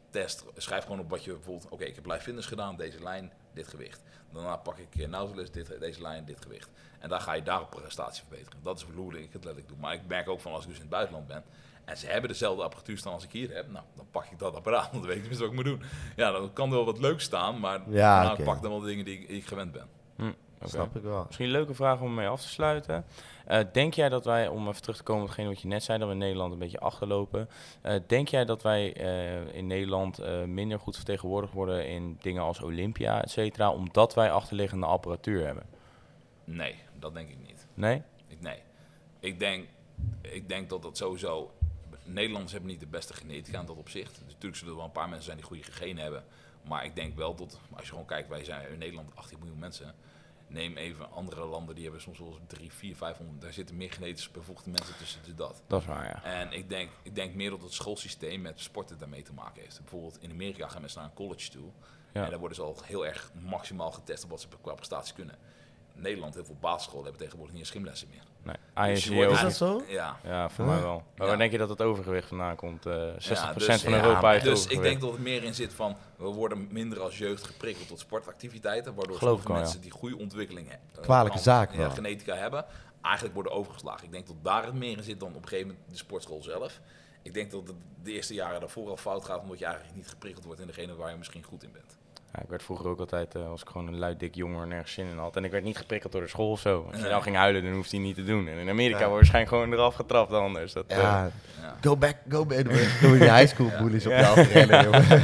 test, 0.09 0.43
schrijf 0.57 0.83
gewoon 0.83 0.99
op 0.99 1.09
wat 1.09 1.23
je 1.23 1.31
bijvoorbeeld, 1.31 1.69
oké, 1.69 1.83
ik 1.83 1.95
heb 1.95 2.05
live 2.05 2.19
fitness 2.19 2.47
gedaan, 2.47 2.75
deze 2.75 3.03
lijn, 3.03 3.31
dit 3.53 3.67
gewicht. 3.67 4.03
Daarna 4.31 4.55
pak 4.55 4.77
ik 4.77 4.95
uh, 4.95 5.07
Nautilus, 5.07 5.51
dit, 5.51 5.79
deze 5.79 6.01
lijn, 6.01 6.25
dit 6.25 6.41
gewicht. 6.41 6.69
En 6.99 7.09
dan 7.09 7.21
ga 7.21 7.33
je 7.33 7.43
daarop 7.43 7.69
prestatie 7.69 8.23
verbeteren. 8.27 8.59
Dat 8.63 8.77
is 8.77 8.85
hoe 8.95 9.13
ik 9.13 9.33
het 9.33 9.33
letterlijk 9.33 9.67
doe. 9.67 9.77
Maar 9.77 9.93
ik 9.93 10.01
merk 10.07 10.29
ook 10.29 10.39
van 10.39 10.51
als 10.51 10.63
ik 10.63 10.67
dus 10.67 10.75
in 10.75 10.81
het 10.81 10.91
buitenland 10.91 11.27
ben 11.27 11.43
en 11.89 11.97
ze 11.97 12.07
hebben 12.07 12.29
dezelfde 12.29 12.63
apparatuur 12.63 12.97
staan 12.97 13.13
als 13.13 13.23
ik 13.23 13.31
hier 13.31 13.53
heb, 13.53 13.71
nou, 13.71 13.85
dan 13.95 14.05
pak 14.11 14.25
ik 14.25 14.39
dat 14.39 14.55
apparaat, 14.55 14.89
want 14.91 14.93
dan 14.93 15.05
weet 15.05 15.15
ik 15.15 15.19
tenminste 15.19 15.43
wat 15.43 15.53
ik 15.53 15.63
moet 15.63 15.79
doen. 15.79 15.89
Ja, 16.15 16.31
dan 16.31 16.53
kan 16.53 16.69
er 16.69 16.75
wel 16.75 16.85
wat 16.85 16.99
leuks 16.99 17.23
staan, 17.23 17.59
maar 17.59 17.81
Ja, 17.87 18.23
nou, 18.23 18.39
ik 18.39 18.45
pak 18.45 18.61
dan 18.61 18.71
wel 18.71 18.79
de 18.79 18.87
dingen 18.87 19.05
die 19.05 19.19
ik, 19.19 19.27
die 19.27 19.37
ik 19.37 19.45
gewend 19.45 19.71
ben. 19.71 19.87
Hm, 20.15 20.31
oké. 20.59 20.69
snap 20.69 20.95
ik 20.95 21.03
wel. 21.03 21.23
Misschien 21.25 21.45
een 21.45 21.51
leuke 21.51 21.73
vraag 21.73 22.01
om 22.01 22.13
mee 22.13 22.27
af 22.27 22.41
te 22.41 22.47
sluiten. 22.47 23.05
Eh, 23.45 23.59
denk 23.71 23.93
jij 23.93 24.09
dat 24.09 24.25
wij, 24.25 24.47
om 24.47 24.67
even 24.67 24.81
terug 24.81 24.97
te 24.97 25.03
komen 25.03 25.21
op 25.21 25.27
hetgene 25.27 25.49
wat 25.49 25.61
je 25.61 25.67
net 25.67 25.83
zei, 25.83 25.97
dat 25.97 26.07
we 26.07 26.13
in 26.13 26.19
Nederland 26.19 26.53
een 26.53 26.59
beetje 26.59 26.79
achterlopen. 26.79 27.49
eh, 27.81 27.95
denk 28.07 28.27
jij 28.27 28.45
dat 28.45 28.61
wij 28.61 28.93
eh, 28.93 29.55
in 29.55 29.67
Nederland 29.67 30.19
eh, 30.19 30.43
minder 30.43 30.79
goed 30.79 30.95
vertegenwoordigd 30.95 31.53
worden 31.53 31.87
in 31.87 32.17
dingen 32.21 32.41
als 32.41 32.61
Olympia, 32.61 33.23
et 33.23 33.29
cetera, 33.31 33.71
omdat 33.71 34.13
wij 34.13 34.31
achterliggende 34.31 34.85
apparatuur 34.85 35.45
hebben? 35.45 35.63
Nee, 36.43 36.75
dat 36.99 37.13
denk 37.13 37.29
ik 37.29 37.37
niet. 37.47 37.67
Nee? 37.73 38.01
Ik, 38.27 38.41
nee. 38.41 38.59
Ik 39.19 39.39
denk, 39.39 39.67
ik 40.21 40.49
denk 40.49 40.69
dat 40.69 40.81
dat 40.81 40.97
sowieso... 40.97 41.51
Nederlanders 42.03 42.51
hebben 42.51 42.69
niet 42.69 42.79
de 42.79 42.87
beste 42.87 43.13
genetica 43.13 43.59
in 43.59 43.65
dat 43.65 43.75
opzicht. 43.77 44.13
Dus 44.15 44.33
natuurlijk 44.33 44.55
zullen 44.55 44.73
er 44.73 44.77
wel 44.79 44.87
een 44.87 44.91
paar 44.91 45.07
mensen 45.09 45.25
zijn 45.25 45.37
die 45.37 45.45
goede 45.45 45.63
genen 45.63 46.03
hebben. 46.03 46.23
Maar 46.61 46.85
ik 46.85 46.95
denk 46.95 47.15
wel 47.15 47.35
dat, 47.35 47.59
als 47.75 47.83
je 47.83 47.89
gewoon 47.89 48.05
kijkt, 48.05 48.29
wij 48.29 48.43
zijn 48.43 48.69
in 48.69 48.77
Nederland 48.77 49.15
18 49.15 49.39
miljoen 49.39 49.59
mensen. 49.59 49.95
Neem 50.49 50.77
even 50.77 51.11
andere 51.11 51.45
landen, 51.45 51.75
die 51.75 51.83
hebben 51.83 52.01
soms 52.01 52.19
wel 52.19 52.27
eens 52.27 52.39
3, 52.47 52.73
4, 52.73 52.95
500. 52.95 53.41
Daar 53.41 53.53
zitten 53.53 53.77
meer 53.77 53.91
genetisch 53.91 54.31
bevoegde 54.31 54.69
mensen 54.69 54.97
tussen 54.97 55.19
dus 55.23 55.35
dat. 55.35 55.61
Dat 55.67 55.81
is 55.81 55.87
waar, 55.87 56.05
ja. 56.05 56.23
En 56.23 56.51
ik 56.51 56.69
denk, 56.69 56.89
ik 57.03 57.15
denk 57.15 57.33
meer 57.33 57.49
dat 57.49 57.61
het 57.61 57.73
schoolsysteem 57.73 58.41
met 58.41 58.59
sporten 58.59 58.97
daarmee 58.97 59.21
te 59.21 59.33
maken 59.33 59.61
heeft. 59.61 59.79
Bijvoorbeeld 59.79 60.21
in 60.21 60.31
Amerika 60.31 60.67
gaan 60.67 60.81
mensen 60.81 60.99
naar 60.99 61.09
een 61.09 61.15
college 61.15 61.49
toe. 61.49 61.69
Ja. 62.13 62.23
En 62.23 62.29
daar 62.29 62.39
worden 62.39 62.57
ze 62.57 62.63
al 62.63 62.77
heel 62.83 63.05
erg 63.05 63.31
maximaal 63.33 63.91
getest 63.91 64.23
op 64.23 64.29
wat 64.29 64.41
ze 64.41 64.47
qua 64.61 64.73
prestatie 64.73 65.13
kunnen. 65.13 65.35
In 65.95 66.01
Nederland, 66.01 66.33
heel 66.33 66.45
veel 66.45 66.57
basisscholen 66.59 67.03
hebben 67.03 67.21
tegenwoordig 67.21 67.55
niet 67.55 67.63
eens 67.63 67.73
gymlessen 67.73 68.09
meer. 68.09 68.23
Nee, 68.75 68.93
Dus 68.93 69.09
Is 69.09 69.41
dat 69.41 69.53
zo? 69.55 69.83
Ja, 69.87 70.19
Ja, 70.23 70.49
voor 70.49 70.65
Huh? 70.65 70.73
mij 70.73 70.83
wel. 70.83 70.93
Maar 70.95 71.03
Ja. 71.15 71.25
waar 71.25 71.37
denk 71.37 71.51
je 71.51 71.57
dat 71.57 71.69
het 71.69 71.81
overgewicht 71.81 72.27
vandaan 72.27 72.55
komt? 72.55 72.85
Eh 72.85 72.93
60% 73.17 73.23
Ja, 73.27 73.53
dus- 73.53 73.81
van 73.83 73.93
Europa 73.93 74.31
heeft 74.31 74.43
Dus 74.43 74.67
ik 74.67 74.81
denk 74.81 75.01
dat 75.01 75.11
het 75.11 75.19
meer 75.21 75.43
in 75.43 75.53
zit 75.53 75.73
van, 75.73 75.97
we 76.15 76.23
worden 76.25 76.67
minder 76.71 76.99
als 77.01 77.17
jeugd 77.17 77.43
geprikkeld 77.43 77.87
tot 77.87 77.99
sportactiviteiten, 77.99 78.93
waardoor 78.95 79.17
Geloof 79.17 79.21
sommige 79.41 79.47
ik 79.47 79.53
wel, 79.53 79.57
mensen 79.61 79.81
die 79.81 79.91
goede 79.91 80.17
ontwikkeling 80.17 80.69
hebben, 80.69 81.01
Kwalijke 81.01 81.37
zaak 81.39 81.71
wel. 81.71 81.89
genetica 81.89 82.35
hebben, 82.35 82.65
eigenlijk 83.01 83.33
worden 83.33 83.51
overgeslagen. 83.51 84.05
Ik 84.05 84.11
denk 84.11 84.27
dat 84.27 84.35
daar 84.41 84.65
het 84.65 84.73
meer 84.73 84.97
in 84.97 85.03
zit 85.03 85.19
dan 85.19 85.29
op 85.29 85.41
een 85.41 85.47
gegeven 85.47 85.67
moment 85.67 85.85
de 85.89 85.97
sportschool 85.97 86.43
zelf. 86.43 86.79
Ik 87.21 87.33
denk 87.33 87.51
dat 87.51 87.67
het 87.67 87.75
de 88.03 88.11
eerste 88.11 88.33
jaren 88.33 88.59
daarvoor 88.59 88.89
al 88.89 88.97
fout 88.97 89.25
gaat, 89.25 89.41
omdat 89.41 89.59
je 89.59 89.65
eigenlijk 89.65 89.95
niet 89.95 90.07
geprikkeld 90.09 90.45
wordt 90.45 90.59
in 90.61 90.67
degene 90.67 90.95
waar 90.95 91.09
je 91.11 91.17
misschien 91.17 91.43
goed 91.43 91.63
in 91.63 91.71
bent. 91.71 91.97
Ja, 92.33 92.41
ik 92.41 92.49
werd 92.49 92.63
vroeger 92.63 92.87
ook 92.87 92.99
altijd, 92.99 93.35
eh 93.35 93.47
was 93.47 93.61
ik 93.61 93.67
gewoon 93.67 93.87
een 93.87 93.97
luid 93.99 94.19
dik 94.19 94.35
jongen, 94.35 94.67
nergens 94.67 94.93
zin 94.93 95.07
in 95.07 95.17
had. 95.17 95.35
En 95.35 95.43
ik 95.43 95.51
werd 95.51 95.63
niet 95.63 95.77
geprikkeld 95.77 96.11
door 96.11 96.21
de 96.21 96.27
school 96.27 96.51
of 96.51 96.59
zo. 96.59 96.83
Als 96.87 96.95
je 96.95 97.01
Nee. 97.01 97.11
nou 97.11 97.23
ging 97.23 97.35
huilen, 97.35 97.63
dan 97.63 97.73
hoefde 97.73 97.95
hij 97.97 98.05
niet 98.05 98.15
te 98.15 98.23
doen. 98.23 98.47
En 98.47 98.57
in 98.57 98.69
Amerika 98.69 98.99
Ja. 98.99 99.07
wordt 99.07 99.15
waarschijnlijk 99.15 99.55
gewoon 99.55 99.73
eraf 99.73 99.95
getrapt 99.95 100.31
anders. 100.33 100.73
Dat, 100.73 100.85
eh, 100.87 100.97
Ja, 100.97 101.31
Ja. 101.61 101.75
go 101.81 101.97
back, 101.97 102.15
go 102.29 102.45
back. 102.45 102.63
Doe 103.01 103.17
je 103.17 103.33
high 103.33 103.47
school 103.47 103.71
bullies 103.79 104.05
op 104.05 104.11
Ja. 104.11 104.19
je 104.19 104.25
afrennen, 104.25 104.83
jongen. 104.91 105.03
I 105.03 105.17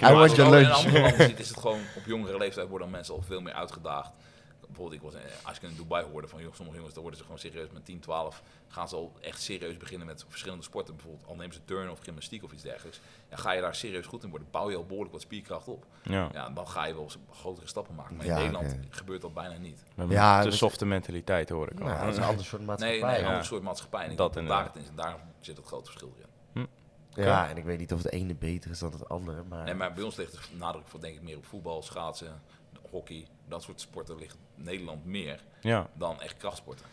want 0.00 0.02
als 0.02 0.30
je 0.30 0.36
your 0.36 0.46
ook 0.46 0.54
in 0.54 0.60
lunch. 0.60 0.72
andere 0.74 1.00
landen 1.00 1.26
ziet, 1.28 1.38
is 1.40 1.48
het 1.48 1.58
gewoon 1.58 1.78
op 1.96 2.02
jongere 2.06 2.38
leeftijd 2.38 2.68
worden 2.68 2.90
mensen 2.90 3.14
al 3.14 3.22
veel 3.26 3.40
meer 3.40 3.52
uitgedaagd. 3.52 4.10
Bijvoorbeeld, 4.74 5.02
ik 5.02 5.10
was, 5.12 5.14
in- 5.22 5.46
als 5.46 5.56
ik 5.56 5.62
in 5.62 5.74
Dubai 5.76 6.06
hoorde 6.06 6.28
van 6.28 6.42
joh, 6.42 6.54
sommige 6.54 6.76
jongens, 6.76 6.94
dan 6.94 7.02
worden 7.02 7.20
ze 7.20 7.26
gewoon 7.26 7.40
serieus 7.40 7.70
met 7.72 7.84
10, 7.84 8.00
12. 8.00 8.42
Gaan 8.68 8.88
ze 8.88 8.96
al 8.96 9.12
echt 9.20 9.42
serieus 9.42 9.76
beginnen 9.76 10.06
met 10.06 10.24
verschillende 10.28 10.62
sporten. 10.64 10.94
Bijvoorbeeld, 10.96 11.26
al 11.26 11.34
nemen 11.36 11.54
ze 11.54 11.60
turnen 11.64 11.92
of 11.92 11.98
gymnastiek 12.00 12.44
of 12.44 12.52
iets 12.52 12.62
dergelijks. 12.62 13.00
Ja, 13.30 13.36
ga 13.36 13.52
je 13.52 13.60
daar 13.60 13.74
serieus 13.74 14.06
goed 14.06 14.22
in 14.22 14.30
worden, 14.30 14.48
bouw 14.50 14.70
je 14.70 14.76
al 14.76 14.84
behoorlijk 14.86 15.12
wat 15.12 15.22
spierkracht 15.22 15.68
op. 15.68 15.86
ja. 16.02 16.28
Ja, 16.32 16.50
dan 16.50 16.68
ga 16.68 16.84
je 16.86 16.94
wel 16.94 17.02
eens 17.02 17.18
grotere 17.32 17.66
stappen 17.66 17.94
maken. 17.94 18.16
Maar 18.16 18.26
Ja, 18.26 18.36
in 18.36 18.38
Nederland 18.44 18.72
oké. 18.72 18.80
gebeurt 18.90 19.20
dat 19.22 19.34
bijna 19.34 19.56
niet. 19.56 19.78
We 19.80 19.92
hebben 19.94 20.16
Ja, 20.16 20.42
de 20.42 20.48
dus- 20.48 20.58
softe 20.58 20.86
mentaliteit 20.86 21.48
hoor 21.48 21.70
ik 21.72 21.80
al. 21.80 21.86
Nou, 21.86 21.98
dat 22.00 22.08
is 22.08 22.16
een 22.16 22.22
ander 22.22 22.44
soort 22.44 22.60
Nee, 22.60 22.66
maatschappij. 22.68 23.00
nee, 23.08 23.16
een 23.18 23.24
ja. 23.24 23.28
ander 23.30 23.44
soort 23.44 23.62
maatschappij. 23.62 24.04
En 24.04 24.10
ik 24.10 24.16
Dat 24.16 24.34
denk 24.34 24.48
daar, 24.48 25.20
zit 25.40 25.56
het 25.56 25.66
grote 25.66 25.84
verschil 25.84 26.14
in. 26.18 26.32
Ja, 27.16 27.48
en 27.48 27.56
ik 27.56 27.64
weet 27.64 27.78
niet 27.78 27.92
of 27.92 28.02
het 28.02 28.12
ene 28.12 28.34
beter 28.34 28.70
is 28.70 28.78
dan 28.78 28.92
het 28.92 29.08
andere. 29.08 29.42
Maar, 29.48 29.64
Nee, 29.64 29.74
maar 29.74 29.92
bij 29.92 30.04
ons 30.04 30.16
ligt 30.16 30.32
de 30.32 30.56
nadruk 30.56 30.86
voor, 30.86 31.00
denk 31.00 31.14
ik 31.16 31.22
meer 31.22 31.36
op 31.36 31.46
voetbal, 31.46 31.82
schaatsen, 31.82 32.42
hockey. 32.90 33.26
Dat 33.48 33.62
soort 33.62 33.80
sporten 33.80 34.16
ligt 34.16 34.36
Nederland 34.54 35.04
meer 35.04 35.40
Ja, 35.60 35.88
dan 35.94 36.20
echt 36.20 36.36
krachtsporten. 36.36 36.86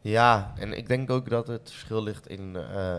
Ja, 0.00 0.52
en 0.56 0.72
ik 0.72 0.88
denk 0.88 1.10
ook 1.10 1.28
dat 1.30 1.46
het 1.46 1.70
verschil 1.70 2.02
ligt 2.02 2.26
in... 2.28 2.56
eh, 2.56 2.94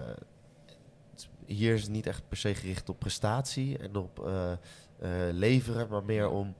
het- 1.11 1.27
hier 1.45 1.73
is 1.73 1.81
het 1.81 1.91
niet 1.91 2.07
echt 2.07 2.27
per 2.27 2.37
se 2.37 2.55
gericht 2.55 2.89
op 2.89 2.99
prestatie 2.99 3.77
en 3.77 3.95
op 3.95 4.25
eh, 4.25 4.51
eh, 4.51 4.57
leveren, 5.33 5.87
maar 5.89 6.03
meer 6.03 6.29
om 6.29 6.55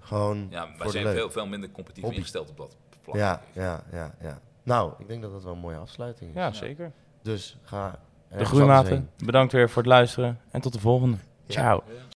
gewoon 0.00 0.46
Ja, 0.50 0.66
wij 0.66 0.74
voor 0.76 0.84
de 0.84 0.90
zijn 0.90 1.04
leuk. 1.04 1.14
veel, 1.16 1.30
veel 1.30 1.46
minder 1.46 1.70
competitief 1.70 2.02
Hobby. 2.02 2.16
ingesteld 2.18 2.50
op 2.50 2.56
dat 2.56 2.76
vlak. 3.02 3.16
Ja, 3.16 3.42
ja, 3.52 3.84
ja, 3.92 4.14
ja. 4.20 4.40
Nou, 4.62 4.92
ik 4.98 5.08
denk 5.08 5.22
dat 5.22 5.32
dat 5.32 5.44
wel 5.44 5.52
een 5.52 5.58
mooie 5.58 5.76
afsluiting 5.76 6.30
is. 6.30 6.36
ja 6.36 6.52
zeker. 6.52 6.92
Dus 7.22 7.56
ga 7.62 7.98
De 8.28 8.44
groeimaten, 8.44 9.10
bedankt 9.16 9.52
weer 9.52 9.68
voor 9.70 9.82
het 9.82 9.90
luisteren 9.90 10.40
en 10.50 10.60
tot 10.60 10.72
de 10.72 10.80
volgende. 10.80 11.16
Ciao. 11.48 11.82
Ja. 11.86 11.92